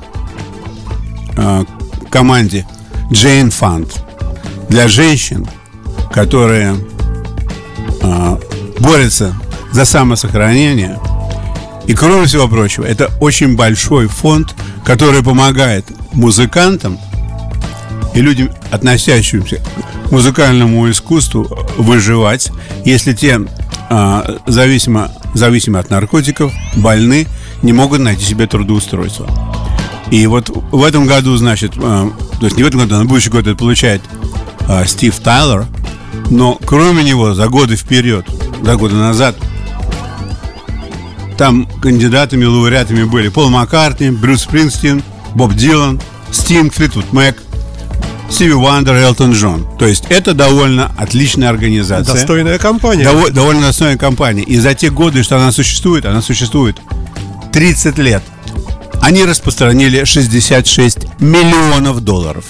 э, 1.37 1.65
команде 2.09 2.67
Jane 3.11 3.51
Fund 3.51 3.93
для 4.71 4.89
женщин, 4.89 5.47
которые 6.13 6.77
э, 8.01 8.37
борются 8.81 9.37
за 9.71 9.85
самосохранение. 9.85 10.99
И 11.87 11.93
кроме 11.93 12.25
всего 12.25 12.49
прочего, 12.49 12.87
это 12.87 13.11
очень 13.21 13.55
большой 13.55 14.07
фонд, 14.07 14.55
который 14.83 15.23
помогает 15.23 15.85
музыкантам 16.15 16.99
и 18.15 18.23
людям, 18.23 18.49
относящимся 18.71 19.61
к 20.09 20.11
музыкальному 20.11 20.91
искусству, 20.91 21.47
выживать, 21.77 22.51
если 22.83 23.13
те 23.13 23.43
э, 23.91 24.39
зависимо, 24.47 25.13
зависимы 25.35 25.81
от 25.81 25.91
наркотиков, 25.91 26.51
больны 26.77 27.27
не 27.67 27.73
могут 27.73 27.99
найти 27.99 28.25
себе 28.25 28.47
трудоустройство. 28.47 29.29
И 30.13 30.25
вот 30.29 30.49
в 30.49 30.85
этом 30.85 31.07
году, 31.07 31.37
значит, 31.37 31.73
э, 31.77 31.81
то 31.81 32.45
есть 32.47 32.57
не 32.57 32.63
в 32.63 32.67
этом 32.67 32.81
году, 32.81 32.95
а 32.95 32.99
на 33.01 33.05
будущий 33.07 33.29
год 33.29 33.47
это 33.49 33.57
получает 33.57 34.03
э, 34.69 34.87
Стив 34.87 35.19
Тайлер, 35.19 35.67
но 36.31 36.59
кроме 36.65 37.03
него 37.03 37.35
за 37.35 37.49
годы 37.49 37.75
вперед, 37.75 38.25
за 38.63 38.77
годы 38.77 38.95
назад, 38.95 39.37
там 41.37 41.69
кандидатами, 41.83 42.45
лауреатами 42.45 43.03
были 43.03 43.29
Пол 43.29 43.51
Маккартни, 43.51 44.11
Брюс 44.11 44.43
Спрингстин, 44.43 45.03
Боб 45.35 45.53
Дилан, 45.55 46.01
Стинг, 46.31 46.73
Fleetwood 46.73 47.13
Mac, 47.13 47.37
Стиви 48.31 48.53
Вандер, 48.53 48.95
Элтон 48.95 49.33
Джон. 49.33 49.67
То 49.77 49.87
есть 49.87 50.05
это 50.09 50.35
довольно 50.35 50.93
отличная 50.97 51.49
организация. 51.49 52.15
Достойная 52.15 52.59
компания. 52.59 53.05
Дов- 53.05 53.33
довольно 53.33 53.63
достойная 53.63 53.99
компания. 53.99 54.45
И 54.45 54.57
за 54.57 54.75
те 54.75 54.89
годы, 54.91 55.25
что 55.25 55.37
она 55.37 55.51
существует, 55.51 56.07
она 56.07 56.23
существует 56.23 56.77
30 57.57 57.97
лет 57.97 58.23
они 59.01 59.25
распространили 59.25 60.05
66 60.05 61.21
миллионов 61.21 62.03
долларов. 62.03 62.45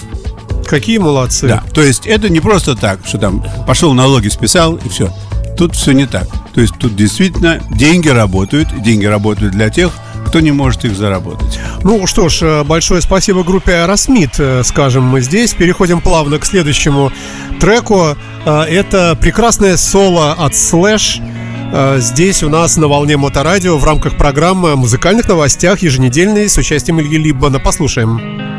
Какие 0.67 0.97
молодцы. 0.97 1.47
Да, 1.47 1.63
то 1.73 1.81
есть 1.81 2.05
это 2.05 2.27
не 2.27 2.41
просто 2.41 2.75
так, 2.75 2.99
что 3.05 3.17
там 3.17 3.41
пошел 3.65 3.93
налоги 3.93 4.27
списал 4.27 4.75
и 4.75 4.89
все. 4.89 5.09
Тут 5.57 5.77
все 5.77 5.93
не 5.93 6.07
так. 6.07 6.27
То 6.53 6.59
есть 6.59 6.73
тут 6.77 6.97
действительно 6.97 7.61
деньги 7.69 8.09
работают, 8.09 8.67
деньги 8.83 9.05
работают 9.05 9.53
для 9.53 9.69
тех, 9.69 9.93
кто 10.25 10.41
не 10.41 10.51
может 10.51 10.83
их 10.83 10.93
заработать. 10.97 11.57
Ну 11.83 12.05
что 12.05 12.27
ж, 12.27 12.41
э, 12.41 12.63
большое 12.65 13.01
спасибо 13.01 13.45
группе 13.45 13.85
э, 14.39 14.61
скажем 14.65 15.03
мы 15.03 15.21
здесь. 15.21 15.53
Переходим 15.53 16.01
плавно 16.01 16.37
к 16.37 16.45
следующему 16.45 17.13
треку. 17.61 18.17
Э, 18.45 18.63
это 18.63 19.17
прекрасное 19.21 19.77
соло 19.77 20.33
от 20.33 20.51
Slash 20.51 21.21
здесь 21.97 22.43
у 22.43 22.49
нас 22.49 22.77
на 22.77 22.87
волне 22.87 23.17
Моторадио 23.17 23.77
в 23.77 23.83
рамках 23.83 24.17
программы 24.17 24.71
о 24.71 24.75
музыкальных 24.75 25.27
новостях 25.27 25.79
еженедельной 25.79 26.49
с 26.49 26.57
участием 26.57 26.99
Ильи 26.99 27.17
Либмана. 27.17 27.59
Послушаем. 27.59 28.56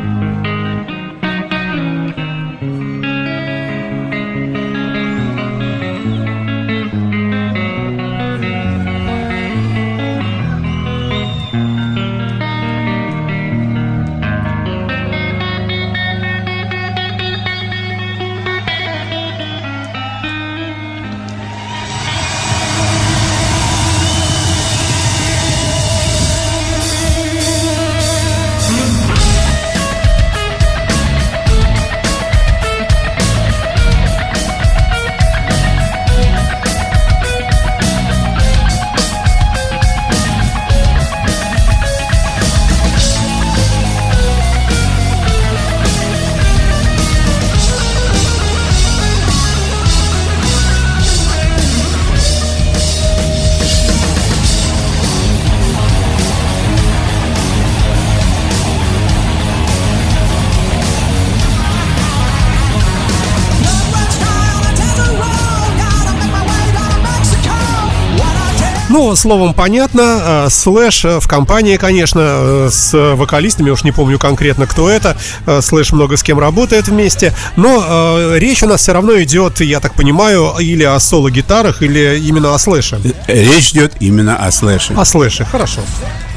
Словом, 69.15 69.53
понятно. 69.53 70.47
Слэш 70.49 71.03
в 71.03 71.27
компании, 71.27 71.77
конечно, 71.77 72.67
с 72.69 72.93
вокалистами, 72.93 73.69
уж 73.69 73.83
не 73.83 73.91
помню 73.91 74.19
конкретно, 74.19 74.67
кто 74.67 74.89
это. 74.89 75.17
Слэш 75.61 75.91
много 75.91 76.17
с 76.17 76.23
кем 76.23 76.39
работает 76.39 76.87
вместе. 76.87 77.33
Но 77.55 78.35
речь 78.35 78.63
у 78.63 78.67
нас 78.67 78.81
все 78.81 78.93
равно 78.93 79.21
идет, 79.21 79.61
я 79.61 79.79
так 79.79 79.93
понимаю, 79.93 80.53
или 80.59 80.83
о 80.83 80.99
соло-гитарах, 80.99 81.81
или 81.81 82.19
именно 82.19 82.53
о 82.53 82.59
слэше. 82.59 82.99
Речь 83.27 83.71
идет 83.71 83.93
именно 83.99 84.35
о 84.37 84.51
слэше. 84.51 84.93
О 84.93 85.05
слэше, 85.05 85.45
хорошо. 85.45 85.81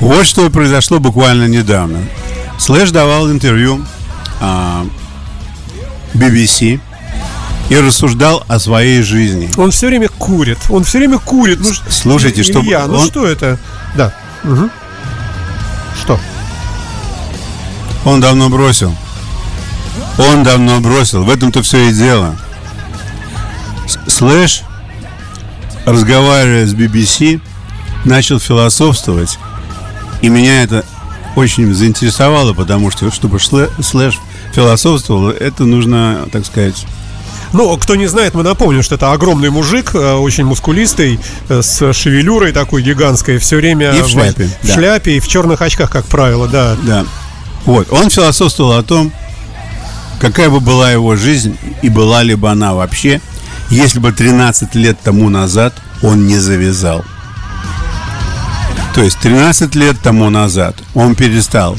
Вот 0.00 0.26
что 0.26 0.48
произошло 0.50 0.98
буквально 0.98 1.46
недавно. 1.46 1.98
Слэш 2.58 2.90
давал 2.90 3.30
интервью 3.30 3.84
а, 4.40 4.86
BBC 6.14 6.80
и 7.72 7.80
рассуждал 7.80 8.44
о 8.48 8.58
своей 8.58 9.00
жизни. 9.00 9.50
Он 9.56 9.70
все 9.70 9.86
время 9.86 10.08
курит. 10.08 10.58
Он 10.68 10.84
все 10.84 10.98
время 10.98 11.18
курит. 11.18 11.58
Ну, 11.58 11.70
Слушайте, 11.88 12.42
что... 12.42 12.60
Илья, 12.60 12.86
ну 12.86 12.98
он... 12.98 13.06
что 13.06 13.26
это? 13.26 13.58
Да. 13.96 14.14
Угу. 14.44 14.68
Что? 16.02 16.20
Он 18.04 18.20
давно 18.20 18.50
бросил. 18.50 18.94
Он 20.18 20.42
давно 20.42 20.80
бросил. 20.80 21.24
В 21.24 21.30
этом-то 21.30 21.62
все 21.62 21.88
и 21.88 21.94
дело. 21.94 22.36
Слэш, 24.06 24.64
разговаривая 25.86 26.66
с 26.66 26.74
BBC, 26.74 27.40
начал 28.04 28.38
философствовать. 28.38 29.38
И 30.20 30.28
меня 30.28 30.62
это 30.62 30.84
очень 31.36 31.72
заинтересовало, 31.72 32.52
потому 32.52 32.90
что, 32.90 33.10
чтобы 33.10 33.40
Слэш 33.40 34.20
философствовал, 34.52 35.30
это 35.30 35.64
нужно, 35.64 36.28
так 36.30 36.44
сказать, 36.44 36.84
ну, 37.52 37.76
кто 37.76 37.96
не 37.96 38.06
знает, 38.06 38.34
мы 38.34 38.42
напомним, 38.42 38.82
что 38.82 38.94
это 38.94 39.12
огромный 39.12 39.50
мужик, 39.50 39.94
э, 39.94 40.12
очень 40.14 40.44
мускулистый, 40.44 41.20
э, 41.48 41.62
с 41.62 41.92
шевелюрой 41.92 42.52
такой 42.52 42.82
гигантской, 42.82 43.38
все 43.38 43.56
время 43.56 43.92
и 43.92 44.02
в 44.02 44.08
шляпе, 44.08 44.48
в, 44.62 44.66
да. 44.66 44.74
шляпе 44.74 45.16
и 45.16 45.20
в 45.20 45.28
черных 45.28 45.60
очках, 45.60 45.90
как 45.90 46.04
правило, 46.06 46.48
да. 46.48 46.76
Да. 46.82 47.04
Вот, 47.64 47.92
он 47.92 48.10
философствовал 48.10 48.72
о 48.72 48.82
том, 48.82 49.12
какая 50.20 50.48
бы 50.48 50.60
была 50.60 50.90
его 50.90 51.16
жизнь 51.16 51.56
и 51.82 51.88
была 51.88 52.22
ли 52.22 52.34
бы 52.34 52.50
она 52.50 52.74
вообще, 52.74 53.20
если 53.70 53.98
бы 53.98 54.12
13 54.12 54.74
лет 54.74 54.98
тому 55.02 55.28
назад 55.28 55.74
он 56.02 56.26
не 56.26 56.36
завязал. 56.36 57.04
То 58.94 59.02
есть 59.02 59.18
13 59.20 59.74
лет 59.74 59.96
тому 60.02 60.28
назад 60.30 60.76
он 60.94 61.14
перестал 61.14 61.76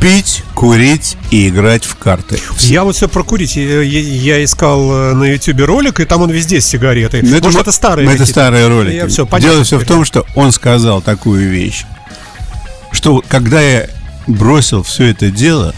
пить, 0.00 0.42
курить 0.54 1.16
и 1.30 1.48
играть 1.48 1.84
в 1.84 1.94
карты. 1.96 2.40
Я 2.58 2.84
вот 2.84 2.96
все 2.96 3.08
про 3.08 3.22
курить. 3.22 3.56
Я, 3.56 3.82
я 3.82 4.44
искал 4.44 4.92
э, 4.92 5.14
на 5.14 5.24
YouTube 5.24 5.60
ролик, 5.60 6.00
и 6.00 6.04
там 6.04 6.22
он 6.22 6.30
везде 6.30 6.60
с 6.60 6.66
сигаретой. 6.66 7.22
Но 7.22 7.38
Может, 7.38 7.46
это, 7.46 7.60
это 7.60 7.72
старые 7.72 8.12
Это 8.12 8.26
старые 8.26 8.68
ролики. 8.68 8.94
Я 8.94 9.06
все, 9.08 9.26
понятно, 9.26 9.52
Дело 9.52 9.64
все 9.64 9.78
в 9.78 9.84
том, 9.84 10.04
что 10.04 10.24
он 10.34 10.52
сказал 10.52 11.02
такую 11.02 11.50
вещь, 11.50 11.84
что 12.92 13.22
когда 13.28 13.60
я 13.60 13.88
бросил 14.26 14.82
все 14.82 15.06
это 15.06 15.30
дело, 15.30 15.74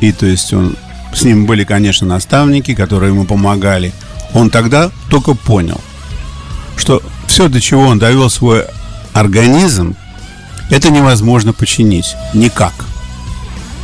и 0.00 0.12
то 0.12 0.26
есть 0.26 0.52
он 0.52 0.76
с 1.12 1.22
ним 1.22 1.46
были, 1.46 1.64
конечно, 1.64 2.06
наставники, 2.06 2.74
которые 2.74 3.10
ему 3.10 3.24
помогали, 3.24 3.92
он 4.32 4.50
тогда 4.50 4.90
только 5.08 5.34
понял, 5.34 5.80
что 6.76 7.02
все, 7.26 7.48
до 7.48 7.60
чего 7.60 7.82
он 7.82 7.98
довел 7.98 8.30
свой 8.30 8.64
организм, 9.12 9.96
это 10.70 10.90
невозможно 10.90 11.52
починить 11.52 12.14
никак. 12.32 12.72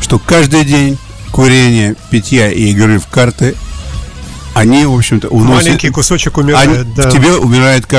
Что 0.06 0.20
каждый 0.20 0.64
день 0.64 0.98
курение, 1.32 1.96
питья 2.10 2.48
и 2.48 2.70
игры 2.70 3.00
в 3.00 3.08
карты 3.08 3.56
они, 4.54 4.86
в 4.86 4.94
общем-то, 4.94 5.26
уносят... 5.26 5.64
Маленький 5.64 5.90
кусочек 5.90 6.38
умирает, 6.38 6.68
они, 6.68 6.94
да. 6.94 7.10
В 7.10 7.12
тебе 7.12 7.34
умирает 7.34 7.92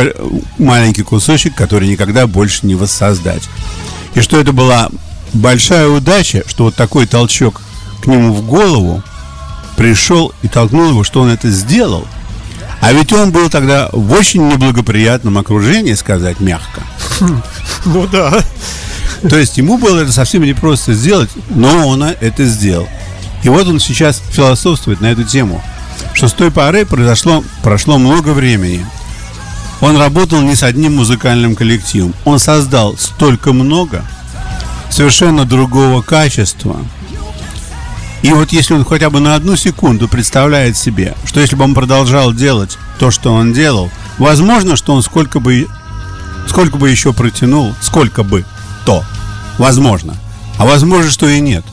маленький 0.57 1.03
кусочек, 1.03 1.53
который 1.53 1.89
никогда 1.89 2.25
больше 2.25 2.65
не 2.65 2.75
воссоздать. 2.75 3.43
И 4.15 4.21
что 4.21 4.39
это 4.39 4.53
была 4.53 4.87
большая 5.33 5.89
удача, 5.89 6.43
что 6.47 6.63
вот 6.63 6.75
такой 6.75 7.07
толчок 7.07 7.61
к 8.01 8.07
нему 8.07 8.33
в 8.33 8.45
голову 8.45 9.03
пришел 9.75 10.33
и 10.43 10.47
толкнул 10.47 10.91
его, 10.91 11.03
что 11.03 11.19
он 11.19 11.29
это 11.29 11.51
сделал. 11.51 12.07
А 12.79 12.93
ведь 12.93 13.11
он 13.11 13.31
был 13.31 13.49
тогда 13.49 13.89
в 13.91 14.13
очень 14.13 14.47
неблагоприятном 14.47 15.37
окружении, 15.37 15.93
сказать 15.93 16.39
мягко. 16.39 16.83
Ну 17.83 18.07
да. 18.07 18.41
То 19.21 19.37
есть 19.37 19.57
ему 19.57 19.77
было 19.77 20.01
это 20.01 20.11
совсем 20.11 20.43
непросто 20.43 20.93
сделать, 20.93 21.29
но 21.49 21.87
он 21.87 22.03
это 22.03 22.45
сделал. 22.45 22.87
И 23.43 23.49
вот 23.49 23.67
он 23.67 23.79
сейчас 23.79 24.21
философствует 24.31 25.01
на 25.01 25.07
эту 25.07 25.23
тему, 25.23 25.63
что 26.13 26.27
с 26.27 26.33
той 26.33 26.51
поры 26.51 26.85
произошло, 26.85 27.43
прошло 27.63 27.97
много 27.97 28.29
времени. 28.29 28.85
Он 29.81 29.97
работал 29.97 30.41
не 30.41 30.55
с 30.55 30.63
одним 30.63 30.95
музыкальным 30.95 31.55
коллективом. 31.55 32.13
Он 32.25 32.39
создал 32.39 32.97
столько 32.97 33.53
много, 33.53 34.03
совершенно 34.89 35.45
другого 35.45 36.01
качества. 36.01 36.77
И 38.23 38.33
вот 38.33 38.51
если 38.51 38.73
он 38.73 38.83
хотя 38.83 39.11
бы 39.11 39.19
на 39.19 39.35
одну 39.35 39.55
секунду 39.55 40.07
представляет 40.07 40.75
себе, 40.75 41.13
что 41.25 41.39
если 41.39 41.55
бы 41.55 41.63
он 41.63 41.75
продолжал 41.75 42.33
делать 42.33 42.77
то, 42.97 43.11
что 43.11 43.31
он 43.33 43.53
делал, 43.53 43.91
возможно, 44.17 44.75
что 44.75 44.93
он 44.93 45.03
сколько 45.03 45.39
бы 45.39 45.67
Сколько 46.47 46.77
бы 46.77 46.89
еще 46.89 47.13
протянул, 47.13 47.75
сколько 47.81 48.23
бы 48.23 48.45
то. 48.87 49.03
Возможно. 49.57 50.15
А 50.57 50.65
возможно, 50.65 51.11
что 51.11 51.27
и 51.27 51.41
нет. 51.41 51.65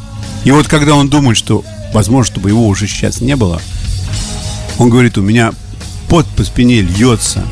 И 0.42 0.50
вот 0.50 0.66
когда 0.66 0.96
он 0.96 1.08
думает, 1.08 1.38
что 1.38 1.64
возможно, 1.92 2.32
чтобы 2.32 2.48
его 2.48 2.66
уже 2.66 2.88
сейчас 2.88 3.20
не 3.20 3.36
было, 3.36 3.62
он 4.78 4.90
говорит, 4.90 5.16
у 5.16 5.22
меня 5.22 5.52
пот 6.08 6.26
по 6.36 6.42
спине 6.42 6.80
льется. 6.80 7.44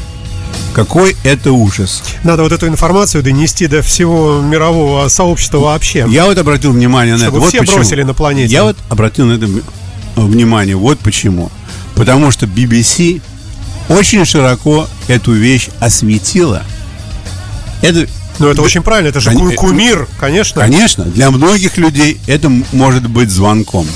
Какой 0.74 1.16
это 1.22 1.52
ужас. 1.52 2.02
Надо 2.24 2.42
вот 2.42 2.50
эту 2.50 2.66
информацию 2.66 3.22
донести 3.22 3.68
до 3.68 3.82
всего 3.82 4.40
мирового 4.40 5.06
сообщества 5.06 5.58
вообще. 5.58 6.06
Я 6.08 6.24
вот 6.24 6.38
обратил 6.38 6.72
внимание 6.72 7.14
на 7.14 7.20
Чтобы 7.20 7.38
это. 7.38 7.46
все 7.46 7.60
вот 7.60 7.72
бросили 7.72 8.02
на 8.02 8.14
планете. 8.14 8.52
Я 8.52 8.64
вот 8.64 8.76
обратил 8.88 9.26
на 9.26 9.34
это 9.34 9.48
внимание. 10.16 10.74
Вот 10.74 10.98
почему. 10.98 11.52
Потому 11.94 12.32
что 12.32 12.46
BBC 12.46 13.22
очень 13.88 14.24
широко 14.24 14.88
эту 15.06 15.32
вещь 15.32 15.68
осветила– 15.78 16.64
это 17.82 18.06
ну, 18.38 18.48
это 18.48 18.62
очень 18.62 18.82
правильно, 18.82 19.08
это 19.08 19.20
же 19.20 19.30
Кон- 19.30 19.54
кумир, 19.54 20.08
конечно. 20.18 20.60
Конечно, 20.60 21.04
для 21.04 21.30
многих 21.30 21.76
людей 21.76 22.20
это 22.26 22.50
может 22.72 23.08
быть 23.08 23.30
звонком, 23.30 23.86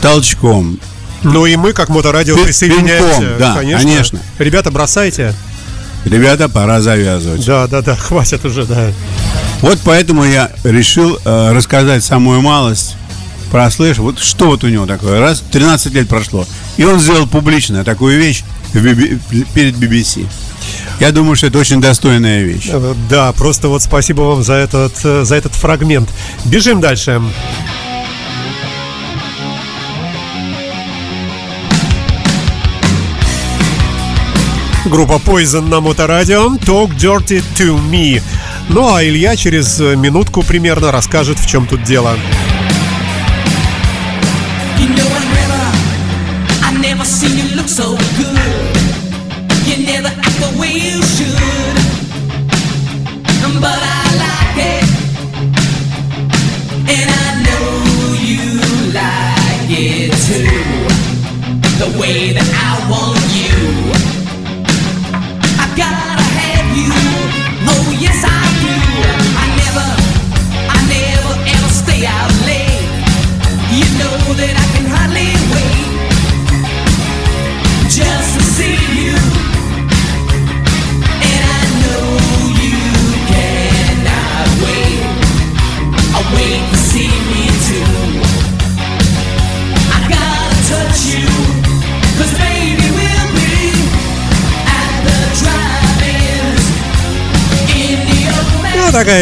толчком. 0.00 0.78
Ну 1.22 1.46
и 1.46 1.56
мы, 1.56 1.72
как 1.72 1.88
моторадио, 1.88 2.36
присоединяемся. 2.36 3.20
Пинком, 3.20 3.38
да, 3.38 3.54
конечно. 3.54 3.88
конечно. 3.88 4.18
Ребята, 4.38 4.70
бросайте. 4.70 5.34
Ребята, 6.04 6.48
пора 6.48 6.80
завязывать. 6.80 7.44
Да, 7.46 7.68
да, 7.68 7.80
да, 7.80 7.94
хватит 7.94 8.44
уже, 8.44 8.64
да. 8.64 8.90
Вот 9.60 9.78
поэтому 9.84 10.24
я 10.24 10.50
решил 10.64 11.18
э, 11.24 11.52
рассказать 11.52 12.02
самую 12.02 12.40
малость 12.40 12.96
про 13.52 13.70
Слэш. 13.70 13.98
Вот 13.98 14.18
что 14.18 14.46
вот 14.46 14.64
у 14.64 14.68
него 14.68 14.86
такое. 14.86 15.20
Раз, 15.20 15.44
13 15.52 15.92
лет 15.94 16.08
прошло. 16.08 16.44
И 16.76 16.84
он 16.84 16.98
сделал 16.98 17.28
публично 17.28 17.84
такую 17.84 18.18
вещь 18.18 18.42
в 18.72 18.80
перед 19.54 19.76
BBC. 19.76 20.26
Я 21.00 21.12
думаю, 21.12 21.36
что 21.36 21.46
это 21.48 21.58
очень 21.58 21.80
достойная 21.80 22.42
вещь. 22.42 22.68
Э, 22.70 22.94
да, 23.08 23.32
просто 23.32 23.68
вот 23.68 23.82
спасибо 23.82 24.22
вам 24.22 24.42
за 24.42 24.54
этот, 24.54 24.92
э, 25.04 25.24
за 25.24 25.34
этот 25.36 25.54
фрагмент. 25.54 26.08
Бежим 26.44 26.80
дальше. 26.80 27.20
Группа 34.84 35.14
Poison 35.14 35.68
на 35.68 35.80
Моторадио 35.80 36.56
Talk 36.56 36.96
Dirty 36.96 37.42
to 37.56 37.78
Me. 37.90 38.20
Ну 38.68 38.94
а 38.94 39.02
Илья 39.02 39.36
через 39.36 39.78
минутку 39.78 40.42
примерно 40.42 40.92
расскажет, 40.92 41.38
в 41.38 41.46
чем 41.46 41.66
тут 41.66 41.82
дело. 41.82 42.16
You 44.78 44.88
know 44.88 45.08
I 46.62 46.74
never, 46.74 46.94
I 46.94 46.94
never 46.94 47.04
seen 47.04 47.36
you 47.36 47.56
look 47.56 47.68
so 47.68 47.96
good. 48.18 48.41
we 50.62 50.91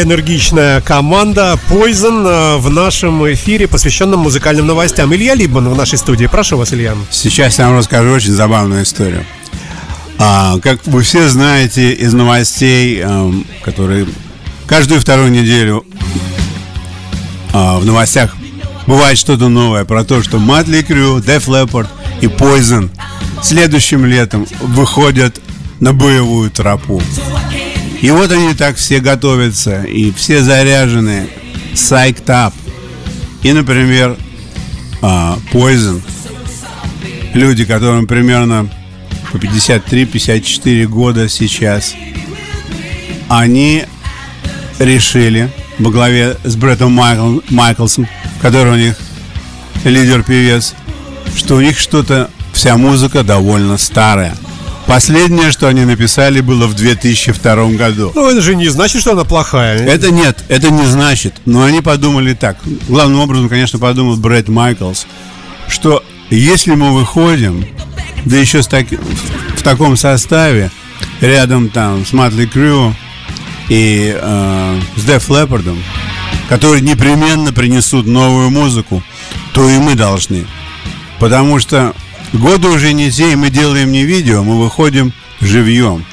энергичная 0.02 0.80
команда 0.80 1.58
Poison 1.68 2.26
э, 2.26 2.56
в 2.58 2.70
нашем 2.70 3.30
эфире, 3.32 3.68
посвященном 3.68 4.20
музыкальным 4.20 4.66
новостям. 4.66 5.14
Илья 5.14 5.34
Либман 5.34 5.68
в 5.68 5.76
нашей 5.76 5.98
студии. 5.98 6.26
Прошу 6.26 6.56
вас, 6.56 6.72
Илья. 6.72 6.94
Сейчас 7.10 7.58
я 7.58 7.66
вам 7.66 7.78
расскажу 7.78 8.10
очень 8.10 8.32
забавную 8.32 8.82
историю. 8.82 9.24
А, 10.18 10.58
как 10.60 10.86
вы 10.86 11.02
все 11.02 11.28
знаете 11.28 11.92
из 11.92 12.12
новостей, 12.12 13.00
эм, 13.00 13.46
которые 13.62 14.06
каждую 14.66 15.00
вторую 15.00 15.30
неделю 15.30 15.84
а, 17.52 17.78
в 17.78 17.86
новостях 17.86 18.36
бывает 18.86 19.18
что-то 19.18 19.48
новое 19.48 19.84
про 19.84 20.04
то, 20.04 20.22
что 20.22 20.38
Матли 20.38 20.82
Крю, 20.82 21.18
Def 21.18 21.46
Leppard 21.46 21.88
и 22.20 22.26
Poison 22.26 22.90
следующим 23.42 24.04
летом 24.04 24.46
выходят 24.60 25.40
на 25.80 25.92
боевую 25.92 26.50
тропу. 26.50 27.00
И 28.00 28.10
вот 28.10 28.32
они 28.32 28.54
так 28.54 28.76
все 28.76 29.00
готовятся, 29.00 29.82
и 29.82 30.10
все 30.10 30.42
заряжены, 30.42 31.28
psyched 31.74 32.26
up. 32.26 32.54
И, 33.42 33.52
например, 33.52 34.16
а, 35.02 35.38
Poison, 35.52 36.00
люди, 37.34 37.64
которым 37.64 38.06
примерно 38.06 38.68
по 39.32 39.36
53-54 39.36 40.86
года 40.86 41.28
сейчас, 41.28 41.94
они 43.28 43.84
решили 44.78 45.50
во 45.78 45.90
главе 45.90 46.36
с 46.44 46.56
Бреттом 46.56 46.92
Майкл, 46.92 47.40
Майклсом, 47.50 48.08
который 48.40 48.72
у 48.72 48.76
них 48.76 48.96
лидер-певец, 49.84 50.74
что 51.36 51.56
у 51.56 51.60
них 51.60 51.78
что-то, 51.78 52.30
вся 52.52 52.76
музыка 52.76 53.22
довольно 53.22 53.78
старая. 53.78 54.34
Последнее, 54.90 55.53
что 55.53 55.68
они 55.68 55.85
написали, 55.85 56.40
было 56.40 56.66
в 56.66 56.74
2002 56.74 57.70
году. 57.74 58.11
Ну, 58.12 58.29
это 58.29 58.40
же 58.40 58.57
не 58.57 58.66
значит, 58.66 59.00
что 59.03 59.12
она 59.12 59.22
плохая. 59.22 59.79
Это 59.87 60.11
нет, 60.11 60.42
это 60.48 60.68
не 60.68 60.85
значит. 60.85 61.35
Но 61.44 61.62
они 61.62 61.81
подумали 61.81 62.35
так. 62.35 62.57
Главным 62.88 63.20
образом, 63.20 63.48
конечно, 63.48 63.79
подумал 63.79 64.16
Брэд 64.16 64.48
Майклс, 64.48 65.07
что 65.68 66.03
если 66.29 66.74
мы 66.74 66.92
выходим, 66.92 67.64
да 68.24 68.37
еще 68.37 68.64
с 68.64 68.66
так, 68.66 68.87
в 68.90 69.62
таком 69.62 69.96
составе, 69.96 70.72
рядом 71.20 71.68
там 71.68 72.05
с 72.05 72.12
Матли 72.12 72.46
Крю 72.46 72.92
и 73.68 74.12
э, 74.20 74.81
с 74.96 75.05
Деф 75.05 75.29
Леппардом, 75.31 75.81
которые 76.48 76.83
непременно 76.83 77.53
принесут 77.53 78.07
новую 78.07 78.50
музыку, 78.50 79.05
то 79.53 79.70
и 79.70 79.79
мы 79.79 79.94
должны. 79.94 80.46
Потому 81.20 81.61
что 81.61 81.94
годы 82.32 82.68
уже 82.68 82.92
не 82.92 83.10
те, 83.10 83.32
и 83.32 83.36
мы 83.36 83.50
делаем 83.50 83.92
не 83.92 84.04
видео, 84.04 84.42
мы 84.42 84.60
выходим 84.60 85.12
живьем. 85.40 86.04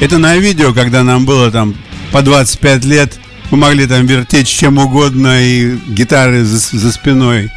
Это 0.00 0.18
на 0.18 0.36
видео, 0.36 0.72
когда 0.72 1.02
нам 1.02 1.24
было 1.24 1.50
там 1.50 1.74
по 2.12 2.22
25 2.22 2.84
лет, 2.84 3.18
мы 3.50 3.58
могли 3.58 3.86
там 3.86 4.06
вертеть 4.06 4.48
чем 4.48 4.78
угодно, 4.78 5.42
и 5.42 5.76
гитары 5.88 6.44
за, 6.44 6.58
за 6.58 6.92
спиной, 6.92 7.50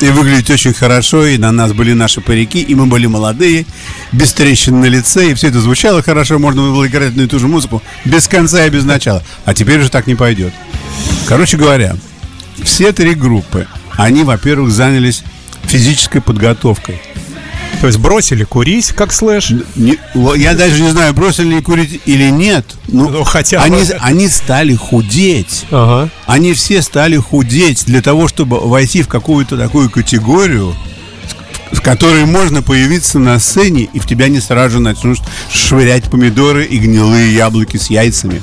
и 0.00 0.08
выглядеть 0.10 0.50
очень 0.50 0.74
хорошо, 0.74 1.26
и 1.26 1.38
на 1.38 1.52
нас 1.52 1.72
были 1.72 1.92
наши 1.92 2.20
парики, 2.20 2.60
и 2.60 2.74
мы 2.74 2.86
были 2.86 3.06
молодые, 3.06 3.66
без 4.12 4.32
трещин 4.32 4.80
на 4.80 4.86
лице, 4.86 5.30
и 5.30 5.34
все 5.34 5.48
это 5.48 5.60
звучало 5.60 6.02
хорошо, 6.02 6.38
можно 6.38 6.62
было 6.62 6.86
играть 6.86 7.16
на 7.16 7.22
эту 7.22 7.38
же 7.38 7.48
музыку 7.48 7.82
без 8.04 8.28
конца 8.28 8.64
и 8.66 8.70
без 8.70 8.84
начала. 8.84 9.22
А 9.44 9.54
теперь 9.54 9.80
уже 9.80 9.90
так 9.90 10.06
не 10.06 10.14
пойдет. 10.14 10.52
Короче 11.26 11.56
говоря, 11.56 11.96
все 12.62 12.92
три 12.92 13.14
группы, 13.14 13.66
они, 13.96 14.22
во-первых, 14.22 14.70
занялись 14.70 15.22
физической 15.64 16.20
подготовкой. 16.20 17.00
То 17.80 17.88
есть 17.88 17.98
бросили 17.98 18.44
курить, 18.44 18.88
как 18.92 19.12
слэш? 19.12 19.52
Не, 19.74 19.98
я 20.36 20.54
даже 20.54 20.82
не 20.82 20.90
знаю, 20.90 21.12
бросили 21.12 21.56
ли 21.56 21.60
курить 21.60 22.00
или 22.06 22.30
нет. 22.30 22.64
Ну, 22.88 23.10
ну 23.10 23.24
хотя 23.24 23.62
они, 23.62 23.82
они 24.00 24.28
стали 24.28 24.74
худеть. 24.74 25.66
Ага. 25.70 26.08
Они 26.26 26.54
все 26.54 26.80
стали 26.82 27.16
худеть 27.16 27.84
для 27.86 28.00
того, 28.00 28.28
чтобы 28.28 28.60
войти 28.60 29.02
в 29.02 29.08
какую-то 29.08 29.56
такую 29.58 29.90
категорию, 29.90 30.74
в 31.70 31.80
которой 31.82 32.24
можно 32.24 32.62
появиться 32.62 33.18
на 33.18 33.38
сцене, 33.38 33.88
и 33.92 33.98
в 33.98 34.06
тебя 34.06 34.28
не 34.28 34.40
сразу 34.40 34.80
начнут 34.80 35.18
швырять 35.52 36.04
помидоры 36.04 36.64
и 36.64 36.78
гнилые 36.78 37.34
яблоки 37.34 37.76
с 37.76 37.90
яйцами. 37.90 38.42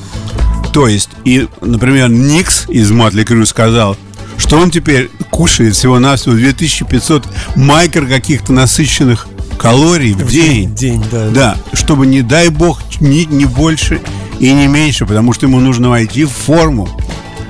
То 0.74 0.88
есть, 0.88 1.10
и, 1.24 1.48
например, 1.62 2.10
Никс 2.10 2.67
из 2.67 2.91
Мотли 2.91 3.24
Крю 3.24 3.46
сказал, 3.46 3.98
что 4.43 4.58
он 4.58 4.69
теперь 4.71 5.10
кушает 5.32 5.73
всего-навсего 5.73 6.36
2500 6.36 7.25
майкр 7.56 8.06
каких-то 8.06 8.51
насыщенных 8.51 9.27
калорий 9.58 10.12
в, 10.13 10.17
в 10.17 10.29
день. 10.29 10.75
день 10.75 11.03
да. 11.10 11.29
да, 11.29 11.58
чтобы 11.71 12.06
не 12.06 12.21
дай 12.21 12.49
бог 12.49 12.82
ни, 12.99 13.23
не 13.23 13.45
больше 13.45 14.01
и 14.41 14.51
не 14.51 14.67
меньше, 14.67 15.06
потому 15.06 15.32
что 15.32 15.45
ему 15.45 15.62
нужно 15.62 15.89
войти 15.89 16.25
в 16.25 16.32
форму, 16.32 16.89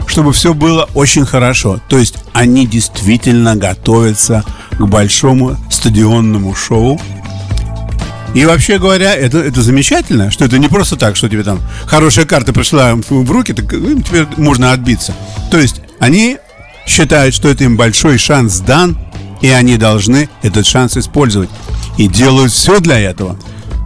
чтобы 0.06 0.34
все 0.34 0.53
было 0.53 0.88
очень 0.93 1.25
хорошо. 1.25 1.82
То 1.89 1.97
есть 1.97 2.15
они 2.32 2.67
действительно 2.67 3.56
готовятся 3.56 4.45
к 4.71 4.86
большому 4.86 5.58
стадионному 5.71 6.53
шоу. 6.53 7.01
И 8.36 8.45
вообще 8.45 8.77
говоря, 8.77 9.15
это, 9.15 9.39
это 9.39 9.63
замечательно, 9.63 10.29
что 10.29 10.45
это 10.45 10.60
не 10.60 10.67
просто 10.67 10.95
так, 10.95 11.15
что 11.15 11.27
тебе 11.27 11.43
там 11.43 11.60
хорошая 11.88 12.25
карта 12.25 12.53
пришла 12.53 12.93
в 12.95 13.32
руки, 13.32 13.53
так 13.53 13.71
ну, 13.71 13.99
теперь 13.99 14.27
можно 14.38 14.71
отбиться. 14.73 15.15
То 15.49 15.58
есть 15.58 15.82
они 15.99 16.38
считают, 16.86 17.34
что 17.34 17.50
это 17.50 17.63
им 17.63 17.78
большой 17.78 18.17
шанс 18.17 18.60
дан, 18.60 18.98
и 19.41 19.50
они 19.50 19.78
должны 19.78 20.30
этот 20.41 20.65
шанс 20.65 20.98
использовать. 20.98 21.50
И 21.98 22.08
делают 22.08 22.52
все 22.52 22.80
для 22.80 23.00
этого. 23.00 23.38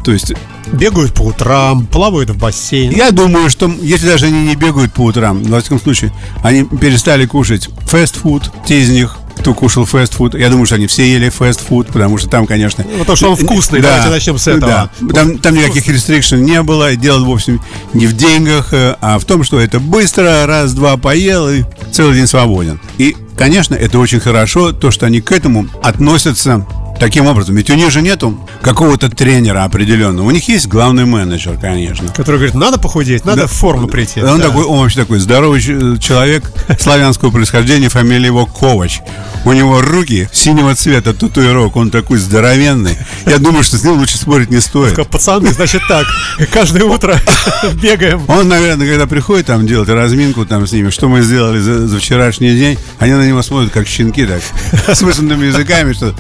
То 0.04 0.14
есть 0.14 0.34
Бегают 0.72 1.14
по 1.14 1.22
утрам, 1.22 1.86
плавают 1.86 2.30
в 2.30 2.38
бассейн. 2.38 2.92
Я 2.92 3.12
думаю, 3.12 3.50
что 3.50 3.72
если 3.82 4.08
даже 4.08 4.28
они 4.28 4.44
не 4.48 4.56
бегают 4.56 4.94
по 4.94 5.02
утрам, 5.02 5.42
во 5.44 5.62
всяком 5.62 5.80
случае, 5.80 6.12
они 6.44 6.66
перестали 6.66 7.26
кушать 7.26 7.70
фастфуд, 7.86 8.52
те 8.66 8.82
из 8.82 8.90
них, 8.90 9.18
кто 9.38 9.54
кушал 9.54 9.86
фастфуд. 9.86 10.36
Я 10.36 10.50
думаю, 10.50 10.66
что 10.66 10.76
они 10.76 10.88
все 10.88 11.12
ели 11.12 11.30
фастфуд, 11.30 11.88
потому 11.88 12.18
что 12.18 12.30
там, 12.30 12.46
конечно... 12.46 12.84
Ну, 12.90 13.00
потому 13.00 13.16
что 13.16 13.32
он 13.32 13.36
вкусный, 13.36 13.82
да, 13.82 13.90
давайте 13.90 14.10
начнем 14.10 14.38
с 14.38 14.48
этого. 14.48 14.90
Да. 15.00 15.14
Там, 15.14 15.38
там 15.38 15.56
никаких 15.56 15.88
рестрикшн 15.88 16.36
не 16.38 16.62
было, 16.62 16.96
дело, 16.96 17.26
в 17.26 17.32
общем, 17.32 17.62
не 17.94 18.08
в 18.08 18.14
деньгах, 18.14 18.74
э, 18.74 18.96
а 19.02 19.20
в 19.20 19.26
том, 19.26 19.44
что 19.44 19.60
это 19.60 19.80
быстро, 19.80 20.46
раз-два 20.46 20.98
поел 20.98 21.50
и 21.50 21.64
целый 21.92 22.16
день 22.16 22.28
свободен. 22.28 22.80
И, 22.98 23.16
конечно, 23.38 23.76
это 23.76 24.00
очень 24.00 24.20
хорошо, 24.20 24.72
то, 24.72 24.92
что 24.92 25.06
они 25.06 25.22
к 25.22 25.32
этому 25.32 25.68
относятся 25.82 26.66
Таким 27.00 27.28
образом, 27.28 27.56
ведь 27.56 27.70
у 27.70 27.76
них 27.76 27.92
же 27.92 28.02
нету 28.02 28.38
какого-то 28.62 29.10
тренера 29.10 29.64
определенного. 29.64 30.26
У 30.26 30.32
них 30.32 30.48
есть 30.48 30.68
главный 30.68 31.06
менеджер, 31.06 31.58
конечно. 31.60 32.08
Который 32.10 32.38
говорит, 32.38 32.56
надо 32.56 32.80
похудеть, 32.80 33.24
надо 33.24 33.42
да, 33.42 33.48
в 33.48 33.52
форму 33.52 33.88
прийти. 33.88 34.22
Он 34.22 34.40
да. 34.40 34.48
такой, 34.48 34.66
он 34.66 34.80
вообще 34.80 35.00
такой 35.02 35.20
здоровый 35.20 35.62
человек 35.62 36.52
славянского 36.80 37.30
происхождения, 37.30 37.90
фамилия 37.90 38.28
его 38.28 38.46
Ковач. 38.46 39.02
У 39.46 39.54
него 39.54 39.82
руки 39.82 40.28
синего 40.32 40.74
цвета, 40.76 41.14
татуировок, 41.14 41.76
он 41.76 41.92
такой 41.92 42.18
здоровенный. 42.18 42.98
Я 43.26 43.38
думаю, 43.38 43.64
что 43.64 43.78
с 43.78 43.84
ним 43.84 43.94
лучше 44.00 44.18
спорить 44.18 44.50
не 44.50 44.60
стоит. 44.60 44.96
Пацаны, 45.08 45.54
значит 45.54 45.82
так, 45.88 46.06
каждое 46.52 46.84
утро 46.84 47.16
бегаем. 47.82 48.22
Он, 48.28 48.48
наверное, 48.48 48.88
когда 48.88 49.06
приходит 49.08 49.46
там 49.46 49.66
делать 49.68 49.90
разминку 49.90 50.46
там 50.46 50.66
с 50.68 50.72
ними, 50.72 50.90
что 50.90 51.08
мы 51.08 51.22
сделали 51.22 51.60
за, 51.60 51.88
за 51.88 52.00
вчерашний 52.00 52.56
день, 52.56 52.78
они 53.00 53.14
на 53.14 53.26
него 53.26 53.42
смотрят 53.42 53.72
как 53.72 53.88
щенки 53.88 54.26
так, 54.26 54.42
с 54.96 55.02
высунутыми 55.02 55.46
языками, 55.46 55.94
что 55.94 56.14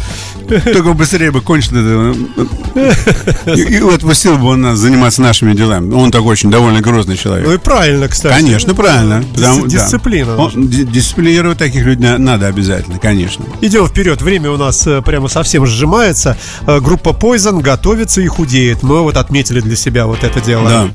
только 0.73 0.93
быстрее 0.93 1.31
бы 1.31 1.41
кончил 1.41 1.77
это. 1.77 3.55
И, 3.55 3.61
и 3.61 3.77
отпустил 3.77 4.37
бы 4.37 4.47
он 4.47 4.61
нас 4.61 4.77
заниматься 4.77 5.21
нашими 5.21 5.53
делами. 5.53 5.93
Он 5.93 6.11
такой 6.11 6.33
очень 6.33 6.51
довольно 6.51 6.81
грозный 6.81 7.17
человек. 7.17 7.47
Ну 7.47 7.53
и 7.53 7.57
правильно, 7.57 8.07
кстати. 8.07 8.33
Конечно, 8.33 8.73
правильно. 8.73 9.23
Дисциплина. 9.67 10.35
Да. 10.35 10.43
Он, 10.43 10.67
дисциплинировать 10.67 11.57
таких 11.57 11.85
людей 11.85 12.17
надо 12.17 12.47
обязательно, 12.47 12.99
конечно. 12.99 13.45
Идем 13.61 13.87
вперед. 13.87 14.21
Время 14.21 14.51
у 14.51 14.57
нас 14.57 14.85
э, 14.87 15.01
прямо 15.01 15.27
совсем 15.27 15.65
сжимается. 15.65 16.37
Э, 16.65 16.79
группа 16.79 17.09
Poison 17.09 17.61
готовится 17.61 18.21
и 18.21 18.27
худеет. 18.27 18.83
Мы 18.83 19.01
вот 19.01 19.17
отметили 19.17 19.59
для 19.59 19.75
себя 19.75 20.05
вот 20.05 20.23
это 20.23 20.41
дело. 20.41 20.69
Да. 20.69 20.89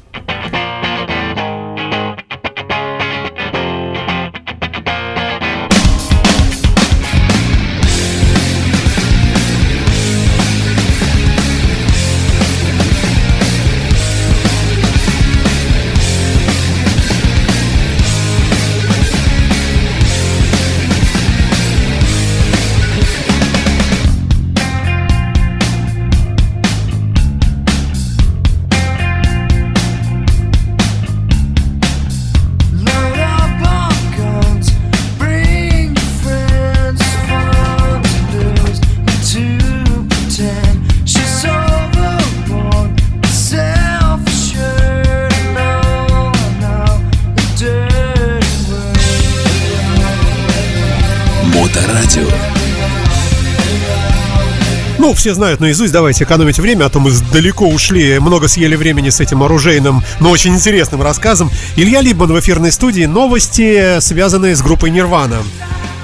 Все 55.22 55.34
знают 55.34 55.60
наизусть. 55.60 55.92
Давайте 55.92 56.24
экономить 56.24 56.58
время, 56.58 56.86
а 56.86 56.88
то 56.88 56.98
мы 56.98 57.12
далеко 57.32 57.68
ушли, 57.68 58.18
много 58.18 58.48
съели 58.48 58.74
времени 58.74 59.08
с 59.08 59.20
этим 59.20 59.44
оружейным, 59.44 60.02
но 60.18 60.30
очень 60.30 60.52
интересным 60.52 61.00
рассказом. 61.00 61.48
Илья 61.76 62.00
Либман 62.00 62.32
в 62.32 62.40
эфирной 62.40 62.72
студии. 62.72 63.04
Новости, 63.04 64.00
связанные 64.00 64.56
с 64.56 64.62
группой 64.62 64.90
Нирвана. 64.90 65.38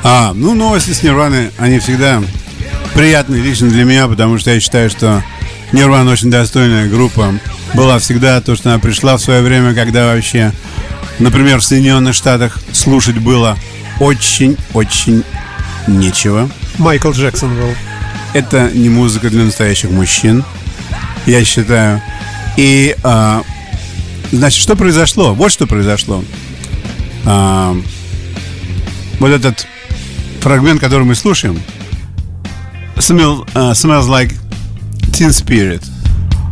А, 0.05 0.33
ну, 0.35 0.55
новости 0.55 0.93
с 0.93 1.03
Нирваны, 1.03 1.51
они 1.59 1.81
всегда 1.81 2.23
приятные 2.95 3.43
лично 3.43 3.69
для 3.69 3.83
меня, 3.83 4.07
потому 4.07 4.39
что 4.39 4.53
я 4.53 4.61
считаю, 4.61 4.89
что 4.89 5.25
Нирвана 5.73 6.13
очень 6.13 6.31
достойная 6.31 6.89
группа. 6.89 7.35
Была 7.75 7.99
всегда 7.99 8.41
то, 8.41 8.55
что 8.55 8.71
она 8.71 8.79
пришла 8.79 9.17
в 9.17 9.21
свое 9.21 9.43
время, 9.43 9.75
когда 9.75 10.15
вообще, 10.15 10.53
например, 11.19 11.59
в 11.59 11.65
Соединенных 11.65 12.15
Штатах 12.15 12.61
слушать 12.71 13.19
было 13.19 13.59
очень-очень 13.99 15.25
нечего. 15.89 16.49
Майкл 16.79 17.11
Джексон 17.11 17.57
был. 17.57 17.75
Это 18.39 18.71
не 18.73 18.89
музыка 18.89 19.31
для 19.31 19.43
настоящих 19.43 19.91
мужчин, 19.91 20.45
я 21.27 21.45
считаю. 21.45 22.01
И, 22.57 22.95
а, 23.03 23.43
значит, 24.31 24.63
что 24.63 24.77
произошло? 24.77 25.35
Вот 25.35 25.51
что 25.51 25.67
произошло. 25.67 26.23
А, 27.25 27.77
вот 29.19 29.31
этот 29.33 29.67
фрагмент, 30.41 30.81
который 30.81 31.03
мы 31.03 31.17
слушаем, 31.17 31.61
smell, 32.95 33.45
uh, 33.55 33.73
Smells 33.73 34.09
Like 34.09 34.33
Teen 35.11 35.31
Spirit, 35.31 35.85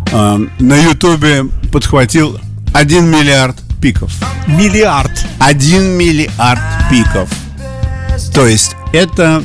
uh, 0.07 0.51
на 0.59 0.77
Ютубе 0.91 1.45
подхватил 1.71 2.41
1 2.75 3.07
миллиард 3.07 3.57
пиков. 3.81 4.13
Миллиард. 4.49 5.13
1 5.39 5.85
миллиард 5.97 6.61
пиков. 6.91 7.31
То 8.35 8.45
есть 8.45 8.75
это 8.93 9.45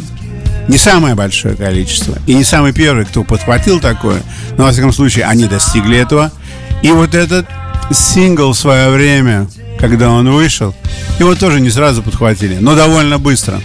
не 0.67 0.77
самое 0.77 1.15
большое 1.15 1.55
количество. 1.55 2.17
И 2.27 2.33
не 2.33 2.43
самый 2.43 2.73
первый, 2.73 3.05
кто 3.05 3.23
подхватил 3.23 3.79
такое. 3.79 4.21
Но, 4.57 4.65
во 4.65 4.71
всяком 4.71 4.93
случае, 4.93 5.25
они 5.25 5.45
достигли 5.45 5.97
этого. 5.97 6.31
И 6.81 6.91
вот 6.91 7.15
этот 7.15 7.47
сингл 7.91 8.53
в 8.53 8.57
свое 8.57 8.89
время, 8.89 9.47
когда 9.79 10.09
он 10.09 10.31
вышел, 10.31 10.73
его 11.19 11.35
тоже 11.35 11.59
не 11.59 11.69
сразу 11.69 12.01
подхватили, 12.01 12.57
но 12.59 12.75
довольно 12.75 13.17
быстро. 13.17 13.59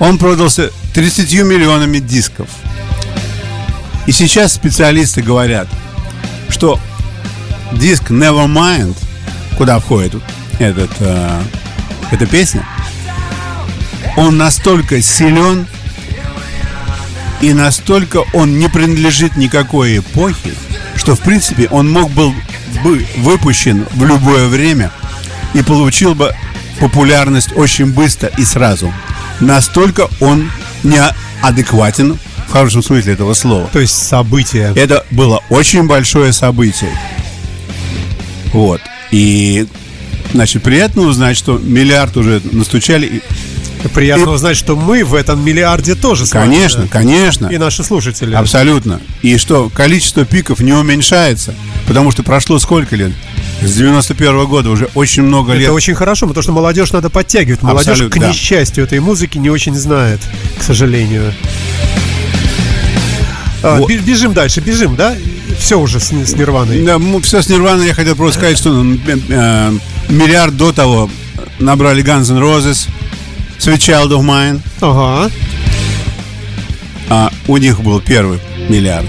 Он 0.00 0.18
продался 0.18 0.70
30 0.94 1.32
миллионами 1.44 1.98
дисков. 1.98 2.48
И 4.06 4.12
сейчас 4.12 4.52
специалисты 4.54 5.22
говорят, 5.22 5.68
что 6.48 6.80
диск 7.72 8.10
Nevermind, 8.10 8.96
куда 9.56 9.78
входит 9.78 10.14
этот, 10.58 10.90
э, 11.00 11.40
эта 12.10 12.26
песня, 12.26 12.66
он 14.16 14.36
настолько 14.36 15.00
силен 15.00 15.66
и 17.42 17.52
настолько 17.52 18.22
он 18.32 18.58
не 18.58 18.68
принадлежит 18.68 19.36
никакой 19.36 19.98
эпохе, 19.98 20.54
что 20.96 21.14
в 21.14 21.20
принципе 21.20 21.68
он 21.68 21.90
мог 21.90 22.10
был 22.12 22.32
бы 22.82 23.04
выпущен 23.18 23.84
в 23.92 24.04
любое 24.04 24.48
время 24.48 24.90
и 25.52 25.62
получил 25.62 26.14
бы 26.14 26.32
популярность 26.80 27.52
очень 27.54 27.92
быстро 27.92 28.30
и 28.38 28.44
сразу. 28.44 28.92
Настолько 29.40 30.08
он 30.20 30.50
неадекватен 30.84 32.18
в 32.48 32.52
хорошем 32.52 32.82
смысле 32.82 33.12
этого 33.12 33.34
слова. 33.34 33.68
То 33.72 33.80
есть 33.80 33.94
событие. 33.94 34.72
Это 34.76 35.04
было 35.10 35.42
очень 35.50 35.86
большое 35.86 36.32
событие. 36.32 36.96
Вот. 38.52 38.80
И, 39.10 39.66
значит, 40.32 40.62
приятно 40.62 41.02
узнать, 41.02 41.36
что 41.36 41.58
миллиард 41.58 42.16
уже 42.16 42.40
настучали. 42.52 43.22
Приятно 43.88 44.30
и... 44.30 44.34
узнать, 44.34 44.56
что 44.56 44.76
мы 44.76 45.04
в 45.04 45.14
этом 45.14 45.44
миллиарде 45.44 45.94
тоже 45.94 46.26
с 46.26 46.32
вами. 46.32 46.50
Конечно, 46.50 46.88
конечно. 46.88 47.46
И 47.48 47.58
наши 47.58 47.82
слушатели. 47.82 48.34
Абсолютно. 48.34 49.00
И 49.22 49.36
что 49.38 49.68
количество 49.70 50.24
пиков 50.24 50.60
не 50.60 50.72
уменьшается. 50.72 51.54
Потому 51.86 52.10
что 52.10 52.22
прошло 52.22 52.58
сколько 52.58 52.96
лет? 52.96 53.12
С 53.60 53.74
91 53.74 54.34
-го 54.34 54.46
года 54.46 54.70
уже 54.70 54.88
очень 54.94 55.22
много 55.22 55.52
лет. 55.52 55.64
Это 55.64 55.72
очень 55.72 55.94
хорошо, 55.94 56.26
потому 56.26 56.42
что 56.42 56.52
молодежь 56.52 56.92
надо 56.92 57.10
подтягивать. 57.10 57.62
Молодежь, 57.62 57.92
Абсолютно, 57.92 58.20
к 58.20 58.22
да. 58.22 58.28
несчастью, 58.28 58.84
этой 58.84 59.00
музыки 59.00 59.38
не 59.38 59.50
очень 59.50 59.74
знает, 59.74 60.20
к 60.58 60.62
сожалению. 60.62 61.32
А, 63.62 63.78
вот. 63.78 63.90
Бежим 63.90 64.32
дальше, 64.32 64.60
бежим, 64.60 64.96
да? 64.96 65.14
Все 65.58 65.78
уже 65.78 66.00
с, 66.00 66.10
с 66.10 66.32
Нирваной. 66.34 66.84
Да, 66.84 66.98
все 67.22 67.42
с 67.42 67.48
Нирваной. 67.48 67.86
Я 67.86 67.94
хотел 67.94 68.16
просто 68.16 68.40
сказать, 68.40 68.58
что 68.58 68.70
э, 68.82 69.72
миллиард 70.08 70.56
до 70.56 70.72
того 70.72 71.08
набрали 71.60 72.02
Guns 72.02 72.32
N' 72.32 72.42
Roses, 72.42 72.88
Sweet 73.62 73.78
Child 73.78 74.10
of 74.10 74.24
Mine. 74.24 74.60
Ага. 74.80 75.30
А 77.08 77.30
у 77.46 77.56
них 77.58 77.80
был 77.80 78.00
первый 78.00 78.40
миллиард 78.68 79.06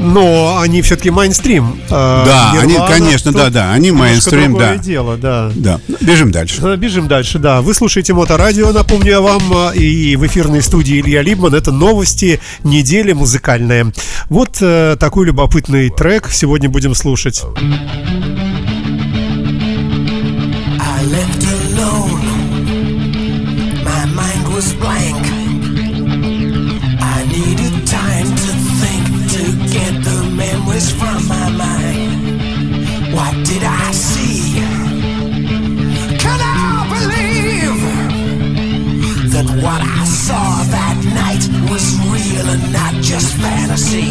но 0.00 0.58
они 0.58 0.82
все-таки 0.82 1.10
мейнстрим. 1.10 1.78
Э, 1.90 2.22
да, 2.24 2.50
Нирвана, 2.54 2.86
они, 2.86 2.98
конечно, 2.98 3.32
да, 3.32 3.50
да, 3.50 3.72
они 3.72 3.90
мейнстрим, 3.90 4.56
да. 4.56 4.76
дело, 4.76 5.16
да. 5.16 5.52
Да, 5.54 5.80
бежим 6.00 6.30
дальше. 6.30 6.76
Бежим 6.76 7.06
дальше, 7.06 7.38
да. 7.38 7.60
Вы 7.60 7.74
слушаете 7.74 8.14
Моторадио, 8.14 8.72
напомню 8.72 9.10
я 9.10 9.20
вам, 9.20 9.42
э, 9.52 9.76
и 9.76 10.16
в 10.16 10.26
эфирной 10.26 10.62
студии 10.62 11.00
Илья 11.00 11.22
Либман. 11.22 11.54
Это 11.54 11.70
новости 11.70 12.40
недели 12.64 13.12
музыкальные. 13.12 13.92
Вот 14.28 14.58
э, 14.60 14.96
такой 14.98 15.26
любопытный 15.26 15.90
трек 15.90 16.30
сегодня 16.32 16.70
будем 16.70 16.94
слушать. 16.94 17.42
was 24.60 24.74
blank. 24.74 25.16
I 27.14 27.16
needed 27.36 27.74
time 27.86 28.28
to 28.44 28.52
think 28.80 29.04
to 29.34 29.42
get 29.76 29.92
the 30.08 30.18
memories 30.42 30.90
from 31.00 31.18
my 31.34 31.48
mind. 31.64 32.12
What 33.16 33.34
did 33.48 33.62
I 33.64 33.90
see? 33.92 34.60
Can 36.24 36.38
I 36.40 36.72
believe 36.94 37.80
that 39.34 39.48
what 39.64 39.80
I 40.00 40.04
saw 40.04 40.48
that 40.76 40.96
night 41.20 41.44
was 41.70 41.84
real 42.14 42.46
and 42.54 42.64
not 42.70 42.94
just 43.10 43.28
fantasy? 43.36 44.10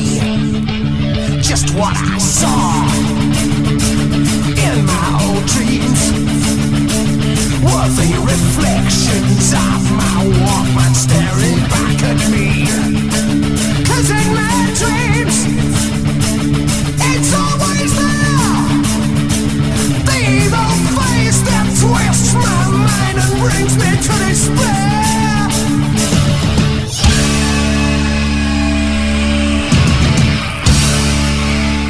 Just 1.50 1.76
what 1.76 1.96
I 1.96 2.18
saw 2.18 2.64
in 4.66 4.76
my 4.94 5.08
old 5.26 5.46
dreams. 5.54 6.02
was 7.62 7.94
a 8.00 8.20
reflection. 8.32 8.79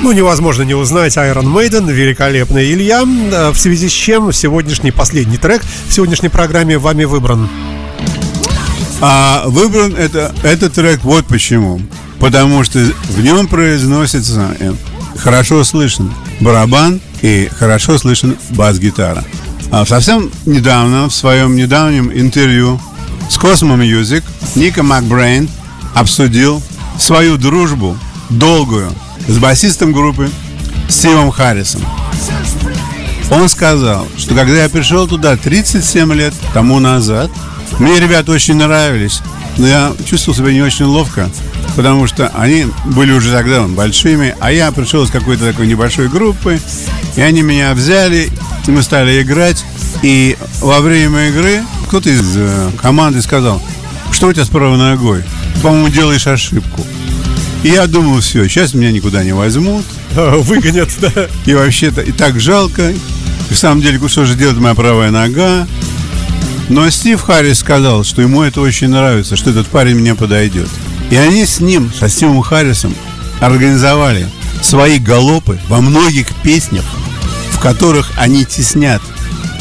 Ну, 0.10 0.13
невозможно 0.15 0.63
не 0.63 0.74
узнать 0.74 1.15
Iron 1.17 1.54
Maiden, 1.54 1.93
великолепный 1.93 2.74
Илья, 2.74 3.04
в 3.06 3.56
связи 3.56 3.88
с 3.88 3.91
чем 3.91 4.34
сегодняшний 4.34 4.89
последний 4.89 5.38
трек 5.38 5.62
в 5.88 5.93
сегодняшней 5.93 6.30
программе 6.30 6.80
вами 6.80 7.04
выбран. 7.04 7.48
А 9.02 9.43
выбран 9.45 9.93
это, 9.95 10.34
этот 10.41 10.74
трек 10.74 11.04
вот 11.04 11.28
почему. 11.28 11.80
Потому 12.17 12.63
что 12.63 12.80
в 12.80 13.22
нем 13.22 13.45
произносится 13.48 14.58
э, 14.60 14.74
хорошо 15.15 15.63
слышен 15.63 16.12
барабан 16.39 17.02
и 17.22 17.48
хорошо 17.56 18.00
слышен 18.00 18.36
бас-гитара. 18.50 19.24
А 19.69 19.86
совсем 19.86 20.32
недавно, 20.48 21.08
в 21.08 21.13
своем 21.13 21.56
недавнем 21.56 22.12
интервью 22.12 22.82
с 23.30 23.38
Cosmo 23.38 23.78
Music, 23.78 24.24
Ника 24.56 24.82
Макбрейн 24.82 25.48
обсудил 25.93 26.63
свою 26.98 27.38
дружбу, 27.38 27.95
долгую, 28.32 28.91
с 29.27 29.38
басистом 29.38 29.91
группы 29.91 30.29
Стивом 30.88 31.32
Харрисом. 31.32 31.82
Он 33.32 33.47
сказал, 33.47 34.08
что 34.17 34.34
когда 34.34 34.63
я 34.63 34.69
пришел 34.69 35.08
туда 35.08 35.38
37 35.38 36.13
лет 36.13 36.34
тому 36.53 36.79
назад, 36.79 37.29
мне 37.77 37.99
ребята 37.99 38.32
очень 38.32 38.55
нравились, 38.55 39.21
но 39.58 39.67
я 39.67 39.93
чувствовал 40.05 40.38
себя 40.38 40.51
не 40.51 40.62
очень 40.62 40.86
ловко, 40.86 41.29
потому 41.75 42.08
что 42.08 42.29
они 42.29 42.65
были 42.86 43.12
уже 43.12 43.32
тогда 43.32 43.63
большими, 43.67 44.36
а 44.39 44.51
я 44.51 44.71
пришел 44.71 45.03
из 45.03 45.12
какой-то 45.12 45.45
такой 45.45 45.67
небольшой 45.67 46.10
группы, 46.10 46.60
и 47.15 47.21
они 47.21 47.41
меня 47.43 47.73
взяли, 47.73 48.29
и 48.65 48.71
мы 48.71 48.82
стали 48.82 49.21
играть, 49.21 49.63
и 50.01 50.36
во 50.62 50.79
время 50.79 51.29
игры 51.29 51.62
кто-то 51.88 52.10
из 52.10 52.36
э, 52.36 52.71
команды 52.82 53.21
сказал, 53.21 53.62
что 54.12 54.27
у 54.27 54.34
тебя 54.34 54.45
с 54.45 54.49
правой 54.49 54.77
ногой? 54.77 55.23
Ты, 55.55 55.62
по-моему, 55.62 55.89
делаешь 55.89 56.27
ошибку. 56.27 56.86
И 57.63 57.69
я 57.69 57.88
думал, 57.88 58.22
все, 58.22 58.48
сейчас 58.48 58.74
меня 58.74 58.91
никуда 58.91 59.24
не 59.24 59.34
возьмут. 59.34 59.86
Выгонят, 60.15 60.89
да. 61.00 61.28
И 61.45 61.54
вообще-то 61.54 62.02
и 62.02 62.12
так 62.12 62.39
жалко. 62.39 62.91
И 62.91 63.54
в 63.54 63.58
самом 63.58 63.82
деле, 63.82 64.00
что 64.08 64.26
же 64.26 64.36
делает 64.36 64.60
моя 64.60 64.76
правая 64.76 65.12
нога? 65.12 65.67
Но 66.69 66.89
Стив 66.89 67.22
Харрис 67.22 67.60
сказал, 67.60 68.04
что 68.04 68.22
ему 68.22 68.43
это 68.43 68.62
очень 68.62 68.89
нравится, 68.89 69.36
что 69.36 69.50
этот 69.50 69.67
парень 69.67 69.95
мне 69.95 70.15
подойдет. 70.15 70.69
И 71.10 71.15
они 71.15 71.45
с 71.45 71.60
ним, 71.60 71.91
со 71.91 72.08
Стивом 72.08 72.41
Харрисом, 72.41 72.95
организовали 73.39 74.28
свои 74.62 75.00
галопы 75.00 75.60
во 75.67 75.82
многих 75.82 76.28
песнях, 76.43 76.86
в 77.52 77.60
которых 77.60 78.12
они 78.17 78.45
теснят 78.45 79.02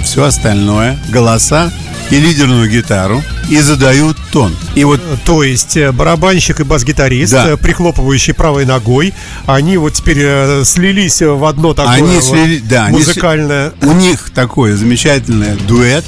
все 0.04 0.24
остальное, 0.24 0.98
голоса 1.08 1.72
и 2.10 2.16
лидерную 2.16 2.70
гитару 2.70 3.22
и 3.48 3.58
задают 3.60 4.16
тон. 4.32 4.54
И 4.74 4.84
вот 4.84 5.00
То 5.24 5.42
есть 5.42 5.76
э, 5.76 5.90
барабанщик 5.92 6.60
и 6.60 6.64
бас-гитарист, 6.64 7.32
Да. 7.32 7.50
э, 7.50 7.56
прихлопывающий 7.56 8.34
правой 8.34 8.64
ногой, 8.66 9.14
они 9.46 9.76
вот 9.78 9.94
теперь 9.94 10.18
э, 10.20 10.62
слились 10.64 11.22
в 11.22 11.44
одно 11.44 11.74
такое 11.74 11.94
Они 11.94 12.16
вот 12.16 12.24
слили- 12.24 12.58
да, 12.60 12.86
они 12.86 12.98
музыкальное... 12.98 13.72
у 13.82 13.92
них 13.92 14.30
такой 14.34 14.72
замечательный 14.72 15.56
дуэт, 15.66 16.04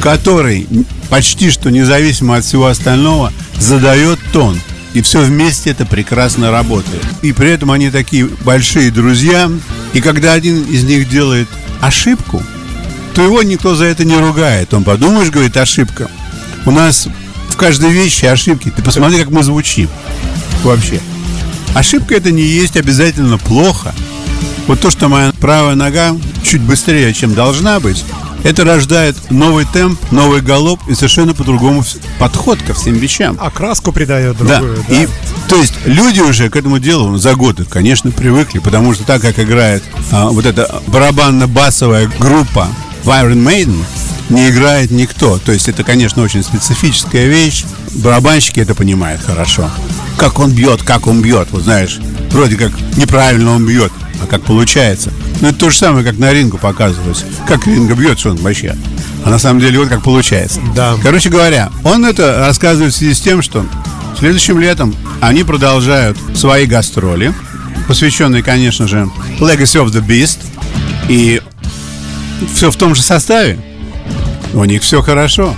который 0.00 0.66
почти 1.08 1.50
что 1.50 1.70
независимо 1.70 2.36
от 2.36 2.44
всего 2.44 2.66
остального 2.66 3.32
задает 3.58 4.18
тон. 4.32 4.58
И 4.92 5.02
все 5.02 5.20
вместе 5.20 5.70
это 5.70 5.86
прекрасно 5.86 6.50
работает. 6.50 7.02
И 7.22 7.32
при 7.32 7.50
этом 7.50 7.70
они 7.70 7.90
такие 7.90 8.26
большие 8.44 8.90
друзья. 8.90 9.48
И 9.92 10.00
когда 10.00 10.32
один 10.32 10.64
из 10.64 10.82
них 10.82 11.08
делает 11.08 11.48
ошибку, 11.80 12.42
то 13.14 13.22
его 13.22 13.42
никто 13.44 13.76
за 13.76 13.84
это 13.84 14.04
не 14.04 14.16
ругает. 14.16 14.74
Он 14.74 14.82
подумаешь, 14.82 15.30
говорит, 15.30 15.56
ошибка. 15.56 16.10
У 16.66 16.70
нас 16.70 17.08
в 17.48 17.56
каждой 17.56 17.90
вещи 17.90 18.24
ошибки. 18.26 18.70
Ты 18.74 18.82
посмотри, 18.82 19.18
как 19.18 19.30
мы 19.30 19.42
звучим. 19.42 19.88
Вообще. 20.62 21.00
Ошибка 21.74 22.14
это 22.16 22.30
не 22.30 22.42
есть 22.42 22.76
обязательно 22.76 23.38
плохо. 23.38 23.94
Вот 24.66 24.80
то, 24.80 24.90
что 24.90 25.08
моя 25.08 25.32
правая 25.40 25.74
нога 25.74 26.16
чуть 26.44 26.60
быстрее, 26.62 27.12
чем 27.14 27.34
должна 27.34 27.80
быть, 27.80 28.04
это 28.42 28.64
рождает 28.64 29.16
новый 29.30 29.66
темп, 29.72 29.98
новый 30.10 30.40
галоп 30.40 30.80
и 30.88 30.94
совершенно 30.94 31.34
по-другому 31.34 31.84
подход 32.18 32.58
ко 32.62 32.74
всем 32.74 32.94
вещам. 32.94 33.36
Окраску 33.40 33.92
придает 33.92 34.36
Да. 34.38 34.58
другую. 34.58 34.84
да. 34.88 34.94
И 34.94 35.08
то 35.48 35.56
есть 35.56 35.74
люди 35.84 36.20
уже 36.20 36.48
к 36.48 36.56
этому 36.56 36.78
делу 36.78 37.16
за 37.18 37.34
годы, 37.34 37.64
конечно, 37.64 38.10
привыкли, 38.10 38.58
потому 38.60 38.94
что 38.94 39.04
так 39.04 39.20
как 39.22 39.38
играет 39.38 39.82
а, 40.12 40.28
вот 40.28 40.46
эта 40.46 40.80
барабанно-басовая 40.86 42.10
группа 42.18 42.68
в 43.04 43.08
Iron 43.08 43.42
Maiden, 43.44 43.76
не 44.30 44.48
играет 44.48 44.90
никто. 44.90 45.38
То 45.38 45.52
есть 45.52 45.68
это, 45.68 45.84
конечно, 45.84 46.22
очень 46.22 46.42
специфическая 46.42 47.26
вещь. 47.26 47.64
Барабанщики 47.96 48.60
это 48.60 48.74
понимают 48.74 49.20
хорошо. 49.20 49.68
Как 50.16 50.38
он 50.38 50.52
бьет, 50.52 50.82
как 50.82 51.06
он 51.06 51.20
бьет. 51.20 51.48
Вот 51.50 51.64
знаешь, 51.64 51.98
вроде 52.30 52.56
как 52.56 52.72
неправильно 52.96 53.50
он 53.52 53.66
бьет, 53.66 53.92
а 54.22 54.26
как 54.26 54.42
получается. 54.42 55.10
Ну 55.40 55.48
это 55.48 55.58
то 55.58 55.70
же 55.70 55.76
самое, 55.76 56.04
как 56.04 56.18
на 56.18 56.32
рингу 56.32 56.58
показывалось. 56.58 57.24
Как 57.46 57.66
ринга 57.66 57.94
бьет, 57.94 58.18
что 58.18 58.30
он 58.30 58.36
вообще. 58.36 58.76
А 59.24 59.30
на 59.30 59.38
самом 59.38 59.60
деле 59.60 59.78
вот 59.78 59.88
как 59.88 60.02
получается. 60.02 60.60
Да. 60.74 60.96
Короче 61.02 61.28
говоря, 61.28 61.70
он 61.84 62.04
это 62.04 62.38
рассказывает 62.38 62.94
в 62.94 62.96
связи 62.96 63.14
с 63.14 63.20
тем, 63.20 63.42
что 63.42 63.66
следующим 64.18 64.58
летом 64.60 64.94
они 65.20 65.42
продолжают 65.42 66.16
свои 66.34 66.66
гастроли, 66.66 67.34
посвященные, 67.88 68.42
конечно 68.42 68.86
же, 68.86 69.10
Legacy 69.40 69.84
of 69.84 69.88
the 69.88 70.06
Beast. 70.06 70.38
И 71.08 71.42
все 72.54 72.70
в 72.70 72.76
том 72.76 72.94
же 72.94 73.02
составе. 73.02 73.58
У 74.54 74.64
них 74.64 74.82
все 74.82 75.02
хорошо. 75.02 75.54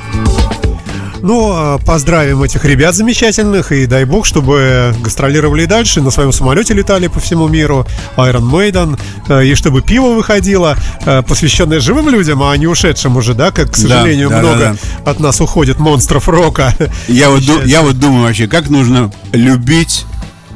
Ну, 1.23 1.53
а, 1.55 1.79
поздравим 1.79 2.43
этих 2.43 2.65
ребят 2.65 2.97
замечательных 2.97 3.71
и 3.71 3.87
дай 3.87 4.05
бог, 4.05 4.27
чтобы 4.27 4.93
гастролировали 5.01 5.63
и 5.63 5.67
дальше, 5.67 6.01
на 6.01 6.11
своем 6.11 6.33
самолете 6.33 6.75
летали 6.75 7.07
по 7.07 7.21
всему 7.21 7.47
миру, 7.47 7.87
Iron 8.17 8.51
Maiden, 8.51 8.99
э, 9.29 9.47
и 9.47 9.55
чтобы 9.55 9.83
пиво 9.83 10.15
выходило, 10.15 10.77
э, 11.07 11.23
посвященное 11.23 11.79
живым 11.79 12.09
людям, 12.09 12.43
а 12.43 12.57
не 12.57 12.67
ушедшим 12.67 13.17
уже, 13.17 13.35
да, 13.35 13.53
как, 13.53 13.71
к 13.71 13.77
сожалению, 13.77 14.31
да, 14.31 14.35
да, 14.35 14.43
много 14.43 14.77
от 15.05 15.21
нас 15.21 15.41
уходит 15.41 15.79
монстров 15.79 16.29
рока. 16.29 16.75
Я 17.07 17.31
вот, 17.31 17.43
я 17.67 17.83
вот 17.83 18.01
думаю 18.01 18.25
вообще, 18.25 18.49
как 18.49 18.69
нужно 18.69 19.13
любить 19.33 20.07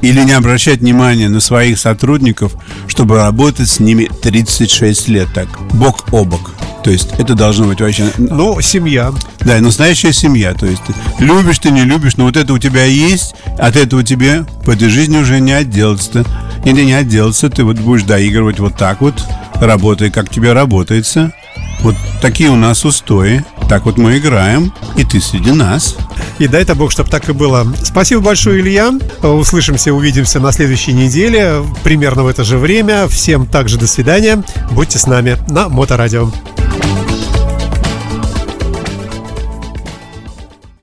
или 0.03 0.21
не 0.25 0.33
обращать 0.33 0.81
внимания 0.81 1.29
на 1.29 1.41
своих 1.41 1.79
сотрудников, 1.79 2.53
чтобы 2.89 3.19
работать 3.19 3.69
с 3.69 3.79
ними 3.79 4.11
36 4.23 5.09
лет 5.09 5.29
так, 5.33 5.49
бок 5.73 6.07
о 6.11 6.25
бок. 6.25 6.57
То 6.87 6.93
есть 6.93 7.09
это 7.19 7.35
должно 7.35 7.67
быть 7.67 7.81
вообще... 7.81 8.13
Ну, 8.17 8.61
семья. 8.61 9.13
Да, 9.41 9.59
настоящая 9.59 10.13
семья. 10.13 10.55
То 10.55 10.67
есть 10.67 10.83
любишь 11.19 11.59
ты, 11.59 11.73
не 11.73 11.83
любишь, 11.83 12.17
но 12.17 12.27
вот 12.27 12.37
это 12.37 12.53
у 12.53 12.59
тебя 12.59 12.85
есть, 12.85 13.35
от 13.59 13.75
этого 13.75 14.05
тебе 14.05 14.45
по 14.65 14.71
этой 14.71 14.89
жизни 14.89 15.19
уже 15.19 15.41
не 15.41 15.51
отделаться. 15.51 16.25
Или 16.65 16.85
не 16.85 16.93
отделаться, 16.93 17.51
ты 17.51 17.65
вот 17.65 17.79
будешь 17.79 18.05
доигрывать 18.05 18.61
вот 18.61 18.77
так 18.77 19.01
вот, 19.01 19.21
работая, 19.55 20.11
как 20.11 20.31
тебе 20.31 20.53
работается. 20.53 21.33
Вот 21.81 21.97
такие 22.23 22.51
у 22.51 22.57
нас 22.57 22.85
устои. 22.85 23.45
Так 23.69 23.85
вот 23.85 23.99
мы 23.99 24.19
играем, 24.19 24.73
и 24.97 25.03
ты 25.03 25.21
среди 25.21 25.51
нас. 25.51 25.97
И 26.39 26.47
дай-то 26.47 26.77
бог, 26.77 26.93
чтобы 26.93 27.11
так 27.11 27.29
и 27.29 27.33
было. 27.33 27.67
Спасибо 27.83 28.21
большое, 28.21 28.61
Илья. 28.61 28.93
Услышимся, 29.25 29.93
увидимся 29.93 30.39
на 30.39 30.53
следующей 30.53 30.93
неделе, 30.93 31.65
примерно 31.83 32.23
в 32.23 32.29
это 32.29 32.45
же 32.45 32.59
время. 32.59 33.09
Всем 33.09 33.45
также 33.45 33.77
до 33.77 33.89
свидания. 33.89 34.45
Будьте 34.71 35.01
с 35.01 35.09
нами 35.09 35.37
на 35.49 35.69
Моторадио. 35.69 36.31